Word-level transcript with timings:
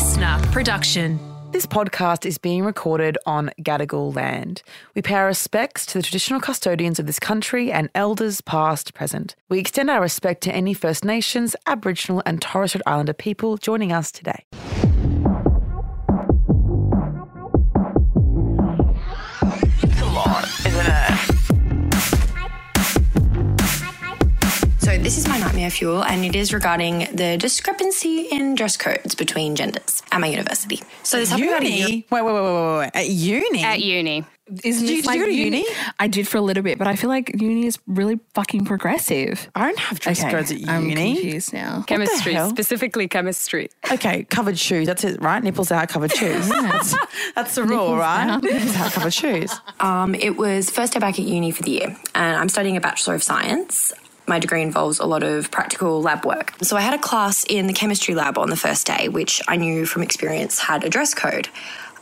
listener 0.00 0.40
production. 0.50 1.20
This 1.52 1.66
podcast 1.66 2.24
is 2.24 2.38
being 2.38 2.64
recorded 2.64 3.18
on 3.26 3.50
Gadigal 3.60 4.16
land. 4.16 4.62
We 4.94 5.02
pay 5.02 5.16
our 5.16 5.26
respects 5.26 5.84
to 5.86 5.98
the 5.98 6.02
traditional 6.02 6.40
custodians 6.40 6.98
of 6.98 7.04
this 7.04 7.18
country 7.18 7.70
and 7.70 7.90
elders 7.94 8.40
past, 8.40 8.94
present. 8.94 9.36
We 9.50 9.58
extend 9.58 9.90
our 9.90 10.00
respect 10.00 10.42
to 10.44 10.54
any 10.54 10.72
First 10.72 11.04
Nations, 11.04 11.54
Aboriginal 11.66 12.22
and 12.24 12.40
Torres 12.40 12.70
Strait 12.70 12.82
Islander 12.86 13.12
people 13.12 13.58
joining 13.58 13.92
us 13.92 14.10
today. 14.10 14.46
This 25.02 25.16
is 25.18 25.26
my 25.26 25.38
nightmare 25.38 25.70
fuel, 25.70 26.02
and 26.04 26.24
it 26.24 26.34
is 26.36 26.52
regarding 26.52 27.08
the 27.14 27.36
discrepancy 27.38 28.22
in 28.30 28.54
dress 28.54 28.76
codes 28.76 29.14
between 29.14 29.56
genders 29.56 30.02
at 30.12 30.20
my 30.20 30.26
university. 30.26 30.80
So, 31.02 31.18
this 31.18 31.30
happened 31.30 31.48
about 31.48 31.62
a 31.62 31.68
year. 31.70 31.88
Uni? 31.88 32.06
Wait, 32.10 32.22
wait, 32.22 32.32
wait, 32.34 32.42
wait, 32.42 32.72
wait, 32.72 32.78
wait. 32.78 32.90
At 32.94 33.08
uni? 33.08 33.62
at 33.64 33.80
uni. 33.80 34.24
Isn't 34.64 34.88
you- 34.88 34.96
this 34.96 35.06
did 35.06 35.14
you 35.14 35.20
go 35.20 35.26
to 35.26 35.32
uni? 35.32 35.64
I 36.00 36.08
did 36.08 36.26
for 36.26 36.36
a 36.36 36.40
little 36.40 36.62
bit, 36.64 36.76
but 36.76 36.88
I 36.88 36.96
feel 36.96 37.08
like 37.08 37.40
uni 37.40 37.66
is 37.66 37.78
really 37.86 38.18
fucking 38.34 38.64
progressive. 38.64 39.48
I 39.54 39.66
don't 39.66 39.78
have 39.78 40.00
dress 40.00 40.22
codes 40.24 40.50
at 40.50 40.58
uni. 40.58 40.70
I'm 40.72 40.90
confused 40.90 41.52
now. 41.52 41.82
Chemistry, 41.86 42.36
specifically 42.48 43.06
chemistry. 43.06 43.70
Okay, 43.92 44.24
covered 44.24 44.58
shoes. 44.58 44.86
That's 44.88 45.04
it, 45.04 45.22
right? 45.22 45.42
Nipples 45.42 45.70
out, 45.70 45.88
covered 45.88 46.12
shoes. 46.12 46.48
That's, 46.48 46.94
that's 47.34 47.54
the 47.54 47.62
rule, 47.62 47.96
right? 47.96 48.38
Nipples 48.42 48.76
out, 48.76 48.92
covered 48.92 49.14
shoes. 49.14 49.52
Um, 49.80 50.14
it 50.14 50.36
was 50.36 50.68
first 50.68 50.92
day 50.92 50.98
back 51.00 51.18
at 51.18 51.24
uni 51.24 51.52
for 51.52 51.62
the 51.62 51.70
year, 51.70 51.96
and 52.14 52.36
I'm 52.36 52.50
studying 52.50 52.76
a 52.76 52.80
Bachelor 52.82 53.14
of 53.14 53.22
Science. 53.22 53.94
My 54.30 54.38
degree 54.38 54.62
involves 54.62 55.00
a 55.00 55.06
lot 55.06 55.24
of 55.24 55.50
practical 55.50 56.00
lab 56.00 56.24
work. 56.24 56.54
So, 56.62 56.76
I 56.76 56.82
had 56.82 56.94
a 56.94 56.98
class 56.98 57.44
in 57.48 57.66
the 57.66 57.72
chemistry 57.72 58.14
lab 58.14 58.38
on 58.38 58.48
the 58.48 58.56
first 58.56 58.86
day, 58.86 59.08
which 59.08 59.42
I 59.48 59.56
knew 59.56 59.84
from 59.84 60.02
experience 60.02 60.60
had 60.60 60.84
a 60.84 60.88
dress 60.88 61.14
code. 61.14 61.48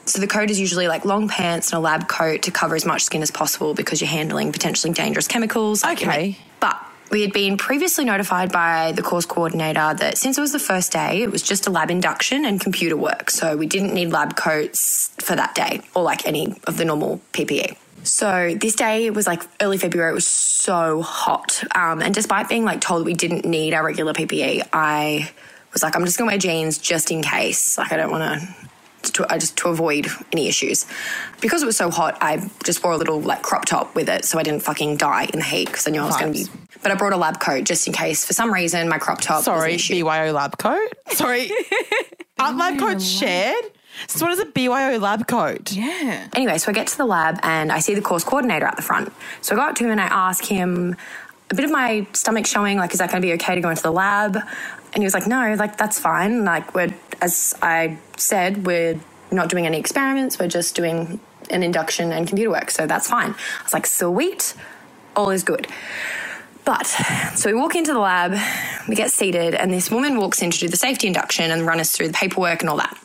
So, 0.04 0.20
the 0.20 0.26
code 0.26 0.50
is 0.50 0.60
usually 0.60 0.88
like 0.88 1.06
long 1.06 1.28
pants 1.28 1.72
and 1.72 1.78
a 1.78 1.80
lab 1.80 2.06
coat 2.06 2.42
to 2.42 2.50
cover 2.50 2.74
as 2.76 2.84
much 2.84 3.02
skin 3.02 3.22
as 3.22 3.30
possible 3.30 3.72
because 3.72 4.02
you're 4.02 4.10
handling 4.10 4.52
potentially 4.52 4.92
dangerous 4.92 5.26
chemicals. 5.26 5.82
like, 5.82 6.02
you 6.02 6.06
know, 6.06 6.12
Okay. 6.12 6.38
But 6.60 6.78
we 7.10 7.22
had 7.22 7.32
been 7.32 7.56
previously 7.56 8.04
notified 8.04 8.52
by 8.52 8.92
the 8.92 9.00
course 9.00 9.24
coordinator 9.24 9.94
that 9.94 10.18
since 10.18 10.36
it 10.36 10.42
was 10.42 10.52
the 10.52 10.58
first 10.58 10.92
day, 10.92 11.22
it 11.22 11.32
was 11.32 11.40
just 11.40 11.66
a 11.66 11.70
lab 11.70 11.90
induction 11.90 12.44
and 12.44 12.60
computer 12.60 12.98
work. 12.98 13.30
So 13.30 13.56
we 13.56 13.66
didn't 13.66 13.94
need 13.94 14.10
lab 14.10 14.36
coats 14.36 15.10
for 15.18 15.34
that 15.34 15.54
day 15.54 15.80
or 15.94 16.02
like 16.02 16.26
any 16.26 16.60
of 16.66 16.76
the 16.76 16.84
normal 16.84 17.22
PPE. 17.32 17.78
So 18.04 18.54
this 18.54 18.74
day, 18.74 19.10
was 19.10 19.26
like 19.26 19.42
early 19.60 19.78
February, 19.78 20.10
it 20.10 20.14
was 20.14 20.26
so 20.26 21.02
hot. 21.02 21.62
Um, 21.74 22.00
and 22.00 22.14
despite 22.14 22.48
being 22.48 22.64
like 22.64 22.80
told 22.80 23.04
we 23.04 23.14
didn't 23.14 23.44
need 23.44 23.74
our 23.74 23.84
regular 23.84 24.12
PPE, 24.12 24.68
I 24.72 25.30
was 25.72 25.82
like, 25.82 25.94
I'm 25.96 26.04
just 26.04 26.18
gonna 26.18 26.30
wear 26.30 26.38
jeans 26.38 26.78
just 26.78 27.10
in 27.10 27.22
case. 27.22 27.76
Like, 27.78 27.92
I 27.92 27.96
don't 27.96 28.10
wanna 28.10 28.40
to, 29.02 29.26
I 29.32 29.38
just 29.38 29.56
to 29.58 29.68
avoid 29.68 30.06
any 30.32 30.48
issues. 30.48 30.86
Because 31.40 31.62
it 31.62 31.66
was 31.66 31.76
so 31.76 31.90
hot, 31.90 32.18
I 32.20 32.50
just 32.64 32.82
wore 32.82 32.92
a 32.92 32.96
little 32.96 33.20
like 33.20 33.42
crop 33.42 33.64
top 33.64 33.94
with 33.94 34.08
it, 34.08 34.24
so 34.24 34.38
I 34.38 34.42
didn't 34.42 34.60
fucking 34.60 34.96
die 34.96 35.28
in 35.32 35.38
the 35.38 35.44
heat 35.44 35.66
because 35.66 35.86
I 35.86 35.90
knew 35.90 36.00
I 36.00 36.06
was 36.06 36.16
going 36.16 36.32
to 36.32 36.44
be. 36.44 36.50
But 36.82 36.92
I 36.92 36.94
brought 36.94 37.12
a 37.12 37.16
lab 37.16 37.40
coat 37.40 37.64
just 37.64 37.86
in 37.86 37.92
case. 37.92 38.24
For 38.24 38.32
some 38.32 38.52
reason, 38.52 38.88
my 38.88 38.98
crop 38.98 39.20
top. 39.20 39.38
was 39.38 39.48
an 39.48 39.54
Sorry, 39.54 39.74
issue. 39.74 40.04
BYO 40.04 40.32
lab 40.32 40.58
coat. 40.58 40.88
Sorry. 41.08 41.50
Aren't 42.38 42.58
lab 42.58 42.78
coats 42.78 43.06
shared? 43.06 43.64
So 44.06 44.24
what 44.24 44.32
is 44.32 44.40
a 44.40 44.46
BYO 44.46 44.98
lab 44.98 45.26
coat? 45.26 45.72
Yeah. 45.72 46.28
Anyway, 46.34 46.58
so 46.58 46.70
I 46.70 46.74
get 46.74 46.86
to 46.88 46.96
the 46.96 47.06
lab 47.06 47.38
and 47.42 47.72
I 47.72 47.80
see 47.80 47.94
the 47.94 48.02
course 48.02 48.24
coordinator 48.24 48.66
at 48.66 48.76
the 48.76 48.82
front. 48.82 49.12
So 49.40 49.54
I 49.54 49.58
go 49.58 49.62
up 49.64 49.74
to 49.76 49.84
him 49.84 49.90
and 49.90 50.00
I 50.00 50.06
ask 50.06 50.44
him 50.44 50.96
a 51.50 51.54
bit 51.54 51.64
of 51.64 51.70
my 51.70 52.06
stomach 52.12 52.46
showing, 52.46 52.78
like, 52.78 52.92
is 52.92 52.98
that 52.98 53.10
going 53.10 53.22
to 53.22 53.26
be 53.26 53.32
okay 53.34 53.54
to 53.54 53.60
go 53.60 53.70
into 53.70 53.82
the 53.82 53.92
lab? 53.92 54.36
And 54.36 55.02
he 55.02 55.04
was 55.04 55.14
like, 55.14 55.26
no, 55.26 55.54
like, 55.58 55.76
that's 55.76 55.98
fine. 55.98 56.44
Like, 56.44 56.74
we're, 56.74 56.94
as 57.20 57.54
I 57.62 57.98
said, 58.16 58.66
we're 58.66 59.00
not 59.30 59.48
doing 59.48 59.66
any 59.66 59.78
experiments, 59.78 60.38
we're 60.38 60.48
just 60.48 60.74
doing 60.74 61.20
an 61.50 61.62
induction 61.62 62.12
and 62.12 62.26
computer 62.26 62.50
work. 62.50 62.70
So 62.70 62.86
that's 62.86 63.08
fine. 63.08 63.30
I 63.30 63.62
was 63.62 63.72
like, 63.72 63.86
sweet, 63.86 64.54
all 65.16 65.30
is 65.30 65.42
good. 65.42 65.66
But 66.64 66.86
so 67.34 67.50
we 67.50 67.58
walk 67.58 67.74
into 67.74 67.94
the 67.94 67.98
lab, 67.98 68.36
we 68.88 68.94
get 68.94 69.10
seated, 69.10 69.54
and 69.54 69.72
this 69.72 69.90
woman 69.90 70.18
walks 70.18 70.42
in 70.42 70.50
to 70.50 70.58
do 70.58 70.68
the 70.68 70.76
safety 70.76 71.06
induction 71.06 71.50
and 71.50 71.66
run 71.66 71.80
us 71.80 71.96
through 71.96 72.08
the 72.08 72.14
paperwork 72.14 72.60
and 72.60 72.68
all 72.68 72.76
that. 72.76 72.98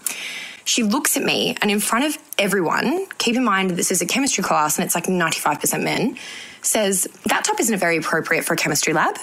She 0.66 0.84
looks 0.84 1.18
at 1.18 1.24
me, 1.24 1.58
and 1.62 1.70
in 1.70 1.80
front 1.80 2.06
of 2.06 2.18
everyone, 2.38 3.08
keep 3.18 3.36
in 3.36 3.44
mind 3.44 3.72
this 3.72 3.92
is 3.92 4.02
a 4.02 4.06
chemistry 4.06 4.44
class 4.44 4.78
and 4.78 4.86
it's 4.86 4.96
like 4.96 5.06
95% 5.06 5.84
men, 5.84 6.18
says, 6.62 7.08
That 7.26 7.44
top 7.44 7.60
isn't 7.60 7.78
very 7.78 7.98
appropriate 7.98 8.46
for 8.46 8.54
a 8.54 8.58
chemistry 8.58 8.94
lab. 8.94 9.18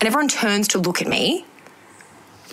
And 0.00 0.06
everyone 0.06 0.28
turns 0.28 0.68
to 0.68 0.78
look 0.78 1.02
at 1.02 1.08
me. 1.08 1.44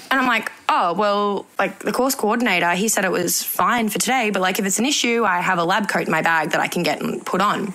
And 0.10 0.20
I'm 0.20 0.28
like, 0.28 0.52
oh, 0.70 0.94
well, 0.94 1.46
like 1.58 1.80
the 1.80 1.92
course 1.92 2.16
coordinator, 2.16 2.72
he 2.72 2.88
said 2.88 3.06
it 3.06 3.12
was 3.12 3.44
fine 3.44 3.90
for 3.90 3.98
today, 4.00 4.30
but 4.30 4.42
like 4.42 4.60
if 4.60 4.66
it's 4.66 4.80
an 4.80 4.86
issue, 4.86 5.24
I 5.24 5.42
have 5.42 5.58
a 5.58 5.64
lab 5.64 5.88
coat 5.88 6.06
in 6.06 6.12
my 6.12 6.22
bag 6.22 6.52
that 6.52 6.60
I 6.60 6.68
can 6.68 6.84
get 6.84 7.02
and 7.02 7.26
put 7.26 7.42
on. 7.42 7.74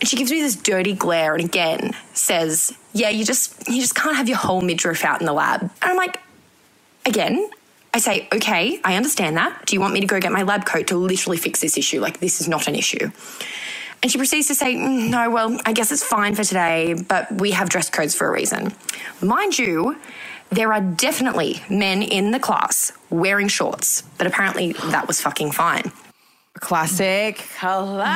And 0.00 0.08
she 0.08 0.16
gives 0.16 0.30
me 0.30 0.40
this 0.40 0.56
dirty 0.56 0.94
glare 0.94 1.34
and 1.34 1.44
again 1.44 1.94
says, 2.14 2.76
Yeah, 2.92 3.10
you 3.10 3.24
just 3.24 3.68
you 3.68 3.80
just 3.80 3.94
can't 3.94 4.16
have 4.16 4.28
your 4.28 4.38
whole 4.38 4.60
midriff 4.60 5.04
out 5.04 5.20
in 5.20 5.26
the 5.26 5.32
lab. 5.32 5.62
And 5.62 5.72
I'm 5.82 5.96
like, 5.96 6.18
again, 7.06 7.50
I 7.92 7.98
say, 7.98 8.28
okay, 8.32 8.80
I 8.84 8.96
understand 8.96 9.36
that. 9.36 9.66
Do 9.66 9.74
you 9.74 9.80
want 9.80 9.92
me 9.94 10.00
to 10.00 10.06
go 10.06 10.20
get 10.20 10.30
my 10.32 10.42
lab 10.42 10.64
coat 10.64 10.86
to 10.88 10.96
literally 10.96 11.38
fix 11.38 11.60
this 11.60 11.76
issue? 11.76 12.00
Like 12.00 12.20
this 12.20 12.40
is 12.40 12.46
not 12.48 12.68
an 12.68 12.74
issue. 12.76 13.10
And 14.02 14.10
she 14.10 14.16
proceeds 14.16 14.46
to 14.48 14.54
say, 14.54 14.74
"Mm, 14.76 15.10
no, 15.10 15.28
well, 15.30 15.58
I 15.66 15.72
guess 15.74 15.92
it's 15.92 16.02
fine 16.02 16.34
for 16.34 16.42
today, 16.44 16.94
but 16.94 17.30
we 17.32 17.50
have 17.50 17.68
dress 17.68 17.90
codes 17.90 18.14
for 18.14 18.26
a 18.28 18.30
reason. 18.30 18.72
Mind 19.20 19.58
you, 19.58 19.96
there 20.50 20.72
are 20.72 20.80
definitely 20.80 21.62
men 21.68 22.00
in 22.02 22.30
the 22.30 22.38
class 22.38 22.92
wearing 23.10 23.48
shorts, 23.48 24.02
but 24.16 24.26
apparently 24.26 24.72
that 24.90 25.06
was 25.06 25.20
fucking 25.20 25.52
fine. 25.52 25.92
Classic. 26.60 27.36
Classic. 27.58 28.06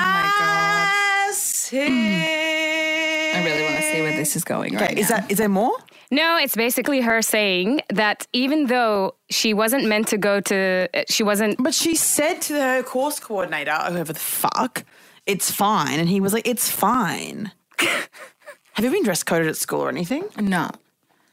I 1.83 3.43
really 3.45 3.63
want 3.65 3.77
to 3.77 3.83
see 3.83 4.01
where 4.01 4.17
this 4.17 4.37
is 4.37 4.45
going 4.45 4.75
right 4.77 4.93
Okay, 4.93 5.01
is 5.01 5.11
now. 5.11 5.17
that 5.19 5.31
is 5.31 5.39
there 5.39 5.49
more? 5.49 5.77
No, 6.11 6.39
it's 6.39 6.57
basically 6.57 7.01
her 7.01 7.23
saying 7.23 7.81
that 7.91 8.27
even 8.33 8.67
though 8.67 9.15
she 9.31 9.55
wasn't 9.55 9.87
meant 9.87 10.09
to 10.09 10.19
go 10.19 10.41
to, 10.41 10.89
uh, 10.95 11.03
she 11.09 11.23
wasn't. 11.23 11.63
But 11.63 11.75
she 11.75 11.95
said 11.95 12.41
to 12.43 12.55
her 12.55 12.83
course 12.83 13.21
coordinator, 13.21 13.73
whoever 13.73 14.13
the 14.13 14.19
fuck, 14.19 14.85
it's 15.27 15.51
fine. 15.51 15.99
And 15.99 16.09
he 16.09 16.21
was 16.21 16.33
like, 16.33 16.47
it's 16.47 16.71
fine. 16.71 17.53
Have 17.79 18.85
you 18.85 18.91
been 18.91 19.05
dress 19.05 19.23
coded 19.23 19.49
at 19.49 19.57
school 19.57 19.81
or 19.81 19.89
anything? 19.89 20.25
no. 20.39 20.71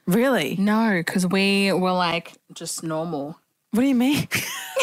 Really? 0.08 0.56
No, 0.58 0.94
because 0.98 1.28
we 1.28 1.72
were 1.72 1.92
like 1.92 2.34
just 2.54 2.84
normal. 2.84 3.40
What 3.72 3.82
do 3.84 3.88
you 3.88 3.96
mean? 3.96 4.28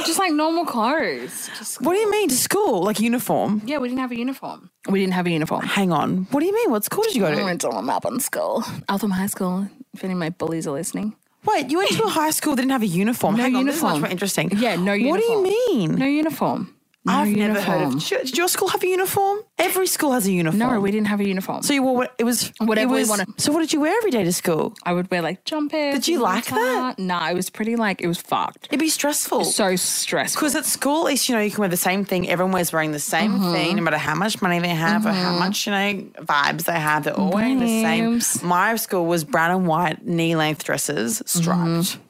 Just 0.07 0.19
like 0.19 0.33
normal 0.33 0.65
clothes. 0.65 1.51
Just, 1.59 1.83
what 1.83 1.93
do 1.93 1.99
you 1.99 2.11
mean 2.11 2.29
to 2.31 2.35
school? 2.37 2.83
Like 2.85 3.01
uniform? 3.01 3.61
yeah, 3.67 3.79
we 3.79 3.89
didn't 3.89 4.01
have 4.01 4.13
a 4.13 4.17
uniform. 4.17 4.71
We 4.89 5.01
didn't 5.01 5.13
have 5.13 5.27
a 5.27 5.31
uniform. 5.31 5.63
Hang 5.67 5.93
on. 5.93 6.27
What 6.31 6.41
do 6.41 6.47
you 6.47 6.55
mean? 6.55 6.71
What 6.71 6.85
school 6.85 7.03
did 7.05 7.15
you 7.15 7.21
go 7.23 7.29
I 7.29 7.35
to? 7.35 7.45
went 7.45 7.61
to 7.63 7.83
Melbourne 7.83 8.21
school. 8.21 8.65
Altham 8.89 9.11
High 9.11 9.27
School, 9.27 9.69
if 9.93 10.05
any 10.05 10.15
of 10.15 10.19
my 10.19 10.31
bullies 10.31 10.67
are 10.67 10.71
listening. 10.73 11.15
Wait, 11.45 11.71
you 11.71 11.79
went 11.79 11.91
to 11.91 12.03
a 12.05 12.09
high 12.09 12.31
school 12.31 12.55
that 12.57 12.63
didn't 12.63 12.73
have 12.73 12.83
a 12.83 12.87
uniform. 12.87 13.37
No 13.37 13.43
Hang 13.43 13.57
on, 13.57 13.67
this 13.67 13.77
is 13.77 13.83
much 13.83 13.91
uniform. 13.91 14.01
more 14.03 14.11
interesting. 14.11 14.51
Yeah, 14.57 14.77
no 14.77 14.93
uniform. 14.95 15.11
What 15.11 15.21
do 15.21 15.25
you 15.27 15.39
uniform. 15.47 15.79
mean? 15.91 15.95
No 15.99 16.07
uniform. 16.07 16.75
No 17.09 17.15
I've 17.15 17.29
uniform. 17.29 17.55
never 17.55 17.61
heard 17.61 17.95
of. 17.95 18.05
Did 18.27 18.37
your 18.39 18.49
school 18.49 18.69
have 18.69 18.83
a 18.83 18.87
uniform? 18.87 19.41
Every 19.59 19.87
school 19.87 20.13
has 20.13 20.27
a 20.27 20.33
uniform. 20.33 20.59
No, 20.59 20.81
we 20.81 20.91
didn't 20.91 21.09
have 21.09 21.21
a 21.21 21.27
uniform. 21.27 21.63
So 21.63 21.73
you 21.75 21.83
wore 21.83 21.97
what? 21.97 22.15
It 22.19 22.25
was 22.25 22.53
Whatever 22.59 22.93
it 22.93 22.95
we 22.95 23.01
was, 23.01 23.09
wanted. 23.09 23.41
So 23.41 23.51
what 23.53 23.61
did 23.61 23.73
you 23.73 23.81
wear 23.81 23.97
every 23.97 24.11
day 24.11 24.25
to 24.25 24.33
school? 24.33 24.75
I 24.85 24.93
would 24.93 25.11
wear 25.11 25.23
like 25.23 25.45
jumpers. 25.45 25.95
Did 25.95 26.07
you 26.09 26.21
like 26.21 26.47
that? 26.47 26.99
No, 26.99 27.19
it 27.27 27.35
was 27.35 27.51
pretty 27.51 27.77
like 27.77 28.01
it 28.03 28.07
was 28.07 28.19
fucked. 28.19 28.67
It'd 28.67 28.79
be 28.79 28.89
stressful. 28.89 29.45
So 29.47 29.75
stressful. 29.77 30.39
Because 30.41 30.55
at 30.55 30.65
school, 30.67 31.01
at 31.01 31.07
least 31.13 31.29
you 31.29 31.35
know 31.35 31.41
you 31.41 31.51
can 31.51 31.61
wear 31.61 31.69
the 31.69 31.77
same 31.77 32.05
thing. 32.05 32.29
Everyone 32.29 32.53
wears 32.53 32.73
wearing 32.73 32.93
the 32.93 32.99
same 32.99 33.33
Mm-hmm. 33.33 33.53
thing, 33.53 33.77
no 33.77 33.83
matter 33.83 33.99
how 33.99 34.15
much 34.15 34.41
money 34.43 34.59
they 34.61 34.69
have 34.69 35.05
or 35.07 35.13
how 35.13 35.39
much 35.39 35.67
you 35.67 35.73
know 35.73 35.95
vibes 36.23 36.65
they 36.65 36.79
have. 36.79 37.05
They're 37.05 37.15
all 37.19 37.31
wearing 37.33 37.59
the 37.61 37.83
same. 37.83 38.21
My 38.49 38.77
school 38.77 39.07
was 39.07 39.25
brown 39.25 39.51
and 39.51 39.67
white 39.67 40.07
knee 40.07 40.37
length 40.37 40.65
dresses, 40.65 41.23
striped. 41.27 41.59
Mm-hmm. 41.61 42.01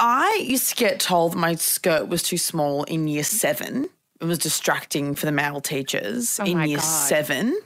I 0.00 0.40
used 0.42 0.70
to 0.70 0.74
get 0.74 0.98
told 0.98 1.32
that 1.32 1.38
my 1.38 1.54
skirt 1.54 2.08
was 2.08 2.22
too 2.24 2.36
small 2.38 2.82
in 2.84 3.06
year 3.06 3.22
seven. 3.22 3.88
It 4.24 4.28
was 4.28 4.38
distracting 4.38 5.14
for 5.14 5.26
the 5.26 5.32
male 5.32 5.60
teachers 5.60 6.38
in 6.40 6.48
Oh 6.48 6.54
my 6.60 6.64
year 6.64 6.78
God. 6.78 6.84
seven, 6.84 7.60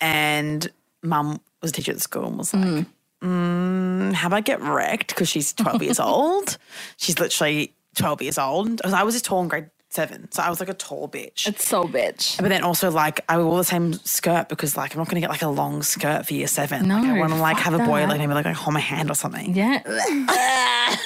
and 0.00 0.70
mum 1.02 1.40
was 1.62 1.70
a 1.70 1.74
teacher 1.74 1.92
at 1.92 2.00
school 2.00 2.26
and 2.26 2.38
was 2.38 2.52
like. 2.54 2.84
Mm, 3.22 4.12
how 4.12 4.28
about 4.28 4.44
get 4.44 4.60
wrecked? 4.60 5.08
Because 5.08 5.28
she's 5.28 5.52
12 5.54 5.82
years 5.82 5.98
old. 6.10 6.56
She's 6.98 7.18
literally 7.18 7.74
12 7.96 8.22
years 8.22 8.38
old. 8.38 8.80
I 8.84 9.02
was 9.02 9.14
just 9.14 9.24
tall 9.24 9.42
in 9.42 9.48
grade 9.48 9.70
seven. 9.90 10.30
So 10.32 10.42
I 10.42 10.50
was 10.50 10.60
like 10.60 10.68
a 10.68 10.74
tall 10.74 11.08
bitch. 11.08 11.46
it's 11.46 11.66
so 11.66 11.84
bitch. 11.84 12.36
But 12.40 12.48
then 12.48 12.62
also 12.62 12.90
like 12.90 13.20
I 13.28 13.38
wore 13.38 13.56
the 13.58 13.64
same 13.64 13.92
skirt 13.94 14.48
because 14.48 14.76
like 14.76 14.94
I'm 14.94 14.98
not 14.98 15.08
gonna 15.08 15.20
get 15.20 15.30
like 15.30 15.42
a 15.42 15.48
long 15.48 15.82
skirt 15.82 16.26
for 16.26 16.34
year 16.34 16.46
seven. 16.46 16.88
like 16.88 17.04
I 17.04 17.18
wanna 17.18 17.38
like 17.40 17.56
have 17.58 17.74
a 17.74 17.78
boy 17.78 18.06
like 18.06 18.18
maybe 18.18 18.32
like, 18.34 18.44
like 18.44 18.54
hold 18.56 18.74
my 18.74 18.80
hand 18.80 19.10
or 19.10 19.14
something. 19.14 19.54
Yeah. 19.54 19.82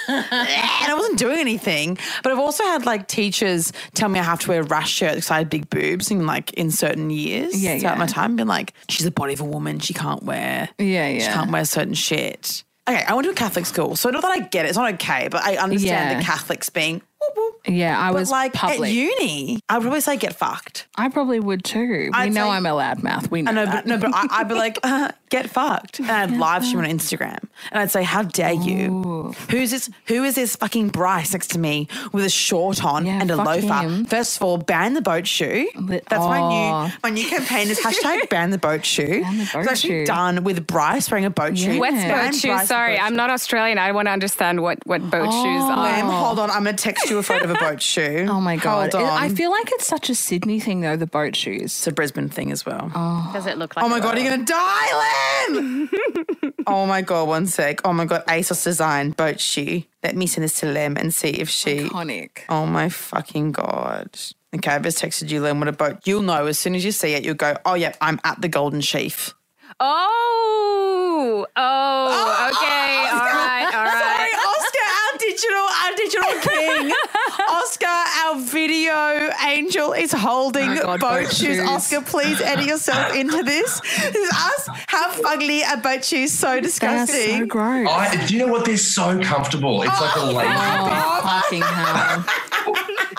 And 0.08 0.90
I 0.90 0.94
wasn't 0.96 1.18
doing 1.18 1.38
anything. 1.38 1.98
But 2.22 2.32
I've 2.32 2.38
also 2.38 2.62
had 2.64 2.86
like 2.86 3.08
teachers 3.08 3.72
tell 3.94 4.08
me 4.08 4.18
I 4.18 4.22
have 4.22 4.40
to 4.40 4.48
wear 4.48 4.60
a 4.60 4.64
rash 4.64 4.90
shirt 4.92 5.14
because 5.16 5.30
I 5.30 5.38
had 5.38 5.50
big 5.50 5.68
boobs 5.70 6.10
in 6.10 6.26
like 6.26 6.52
in 6.54 6.70
certain 6.70 7.10
years 7.10 7.60
Yeah, 7.62 7.78
throughout 7.78 7.94
yeah. 7.94 7.98
my 7.98 8.06
time. 8.06 8.36
Been 8.36 8.48
like, 8.48 8.74
she's 8.88 9.04
the 9.04 9.10
body 9.10 9.32
of 9.34 9.40
a 9.40 9.44
woman, 9.44 9.78
she 9.80 9.94
can't 9.94 10.22
wear 10.22 10.68
Yeah, 10.78 11.08
yeah. 11.08 11.18
She 11.20 11.26
can't 11.26 11.50
wear 11.50 11.64
certain 11.64 11.94
shit. 11.94 12.64
Okay, 12.88 13.04
I 13.04 13.14
went 13.14 13.26
to 13.26 13.30
a 13.30 13.34
Catholic 13.34 13.64
school, 13.64 13.94
so 13.94 14.10
not 14.10 14.22
that 14.22 14.32
I 14.32 14.40
get 14.40 14.64
it, 14.66 14.70
it's 14.70 14.78
not 14.78 14.92
okay, 14.94 15.28
but 15.30 15.42
I 15.44 15.54
understand 15.56 16.10
Yeah. 16.10 16.18
the 16.18 16.24
Catholics 16.24 16.68
being. 16.68 17.00
Yeah, 17.66 17.98
I 18.00 18.08
But 18.10 18.14
was 18.20 18.30
like 18.30 18.52
public. 18.52 18.90
at 18.90 18.94
uni, 18.94 19.60
I'd 19.68 19.82
probably 19.82 20.00
say 20.00 20.16
get 20.16 20.34
fucked. 20.34 20.86
I 20.96 21.08
probably 21.08 21.40
would 21.40 21.64
too. 21.64 21.80
We 21.86 22.10
I'd 22.12 22.32
know 22.34 22.44
say- 22.46 22.50
I'm 22.50 22.66
a 22.66 22.70
loudmouth. 22.70 23.30
We 23.30 23.42
know 23.42 23.50
I 23.50 23.54
know, 23.54 23.64
that. 23.66 23.84
but 23.84 23.86
no, 23.86 23.98
but 23.98 24.10
I, 24.14 24.26
I'd 24.40 24.48
be 24.48 24.54
like, 24.54 24.78
uh, 24.82 25.10
get 25.30 25.48
fucked, 25.48 26.00
and 26.00 26.10
I'd 26.10 26.30
live 26.36 26.64
stream 26.64 26.84
on 26.84 26.90
Instagram, 26.90 27.38
and 27.70 27.80
I'd 27.80 27.90
say, 27.90 28.02
how 28.02 28.22
dare 28.22 28.52
you? 28.52 29.34
Who's 29.50 29.70
this? 29.70 29.88
Who 30.08 30.24
is 30.24 30.34
this 30.34 30.56
fucking 30.56 30.88
Bryce 30.88 31.32
next 31.32 31.48
to 31.52 31.58
me 31.58 31.88
with 32.12 32.24
a 32.24 32.30
short 32.30 32.84
on 32.84 33.06
Yeah, 33.06 33.20
and 33.20 33.30
a 33.30 33.36
loafer? 33.36 33.72
him. 33.74 34.04
First 34.06 34.36
of 34.36 34.42
all, 34.42 34.58
ban 34.58 34.94
the 34.94 35.00
boat 35.02 35.26
shoe. 35.26 35.68
Li- 35.76 36.00
That's 36.08 36.24
my 36.24 36.38
Oh. 36.40 36.86
new 36.86 36.92
my 37.04 37.10
new 37.10 37.26
campaign 37.28 37.68
is 37.68 37.78
hashtag 37.80 38.28
ban 38.30 38.50
the 38.50 38.58
boat 38.58 38.84
shoe. 38.84 39.22
Ban 39.22 39.38
the 39.38 39.44
boat 39.52 39.60
it's 39.62 39.68
actually 39.70 40.00
shoe. 40.00 40.06
done 40.06 40.44
with 40.44 40.66
Bryce 40.66 41.10
wearing 41.10 41.24
a 41.24 41.30
boat 41.30 41.56
shoe. 41.56 41.72
Yeah. 41.74 41.78
What's 41.78 41.94
Ban 41.94 42.26
boat 42.30 42.34
shoe? 42.34 42.48
Bryce 42.48 42.68
Sorry, 42.68 42.96
boat 42.96 43.02
I'm 43.04 43.12
shoe. 43.12 43.16
not 43.16 43.30
Australian. 43.30 43.78
I 43.78 43.92
want 43.92 44.06
to 44.08 44.12
understand 44.12 44.60
what, 44.62 44.78
what 44.86 45.00
boat 45.08 45.30
shoes 45.32 45.62
are. 45.62 45.76
Ma'am, 45.84 46.06
hold 46.06 46.38
on. 46.40 46.50
I'm 46.50 46.64
gonna 46.64 46.76
text 46.76 47.08
you 47.12 47.18
a 47.18 47.22
photo 47.22 47.44
of 47.44 47.50
a 47.50 47.54
boat 47.54 47.80
shoe. 47.92 48.26
oh 48.28 48.40
my 48.40 48.56
god! 48.56 48.92
Hold 48.92 49.04
It- 49.04 49.08
on. 49.08 49.22
I 49.22 49.28
feel 49.28 49.50
like 49.50 49.70
it's 49.72 49.86
such 49.86 50.10
a 50.10 50.14
Sydney 50.14 50.58
thing 50.58 50.80
though. 50.80 50.96
The 50.96 51.06
boat 51.06 51.36
shoes. 51.36 51.62
it's 51.62 51.86
a 51.86 51.92
Brisbane 51.92 52.28
thing 52.28 52.50
as 52.50 52.66
well. 52.66 52.90
Oh. 52.94 53.30
Does 53.32 53.46
it 53.46 53.58
look 53.58 53.76
like 53.76 53.84
Oh 53.84 53.88
my 53.88 53.98
a 53.98 54.00
god, 54.00 54.14
boat? 54.14 54.22
you're 54.22 54.30
gonna 54.30 54.44
die, 54.44 55.48
Lem! 55.48 55.90
oh 56.66 56.86
my 56.86 57.02
god, 57.02 57.28
one 57.28 57.46
sec. 57.46 57.80
Oh 57.86 57.92
my 57.92 58.04
god, 58.04 58.24
ASOS 58.26 58.64
design 58.64 59.10
boat 59.10 59.38
shoe. 59.40 59.82
Let 60.02 60.16
me 60.16 60.26
send 60.26 60.42
this 60.44 60.58
to 60.60 60.66
Lem 60.66 60.96
and 60.96 61.14
see 61.14 61.28
if 61.30 61.48
she. 61.48 61.84
Iconic. 61.88 62.40
Oh 62.48 62.66
my 62.66 62.88
fucking 62.88 63.52
god. 63.52 64.18
Okay, 64.54 64.70
I've 64.70 64.82
just 64.82 64.98
texted 65.02 65.30
you, 65.30 65.40
Lem, 65.40 65.60
what 65.60 65.68
a 65.68 65.72
boat. 65.72 65.98
You'll 66.06 66.22
know 66.22 66.46
as 66.46 66.58
soon 66.58 66.74
as 66.74 66.84
you 66.84 66.92
see 66.92 67.14
it, 67.14 67.24
you'll 67.24 67.34
go, 67.36 67.56
oh 67.64 67.74
yeah, 67.74 67.94
I'm 68.02 68.20
at 68.24 68.40
the 68.42 68.48
Golden 68.48 68.80
Sheaf. 68.82 69.32
Oh, 69.80 71.46
oh, 71.56 72.48
okay, 72.52 73.08
oh, 73.08 73.16
all 73.16 73.24
right, 73.24 73.64
all 73.72 73.88
Sorry. 73.88 74.32
Oscar, 74.52 74.86
our 75.00 75.14
digital, 75.18 75.66
our 75.82 75.92
digital 75.96 76.32
king. 76.42 76.94
Oscar, 78.52 78.90
our 78.92 79.20
video 79.22 79.30
angel, 79.46 79.92
is 79.92 80.12
holding 80.12 80.70
Oh 80.70 80.82
God, 80.82 81.00
boat, 81.00 81.22
boat 81.24 81.32
shoes. 81.32 81.56
shoes. 81.56 81.60
Oscar, 81.68 82.00
please 82.02 82.40
edit 82.40 82.66
yourself 82.66 83.14
into 83.16 83.42
this. 83.42 83.80
This 83.80 84.14
is 84.14 84.30
us. 84.32 84.68
How 84.88 85.10
fugly 85.12 85.62
are 85.64 85.76
boat 85.78 86.04
shoes? 86.04 86.32
So 86.32 86.48
They 86.52 86.58
are 86.58 86.60
disgusting. 86.60 87.38
so 87.40 87.46
gross. 87.46 87.88
I, 87.88 88.26
do 88.26 88.34
you 88.36 88.44
know 88.44 88.52
what? 88.52 88.64
They're 88.64 88.76
so 88.76 89.20
comfortable. 89.22 89.82
It's 89.82 90.00
like 90.00 90.16
a 90.16 90.20
oh, 90.20 90.32
lazy 90.32 90.50
Oh, 90.52 91.20
fucking 91.22 91.62
hell. 91.62 92.24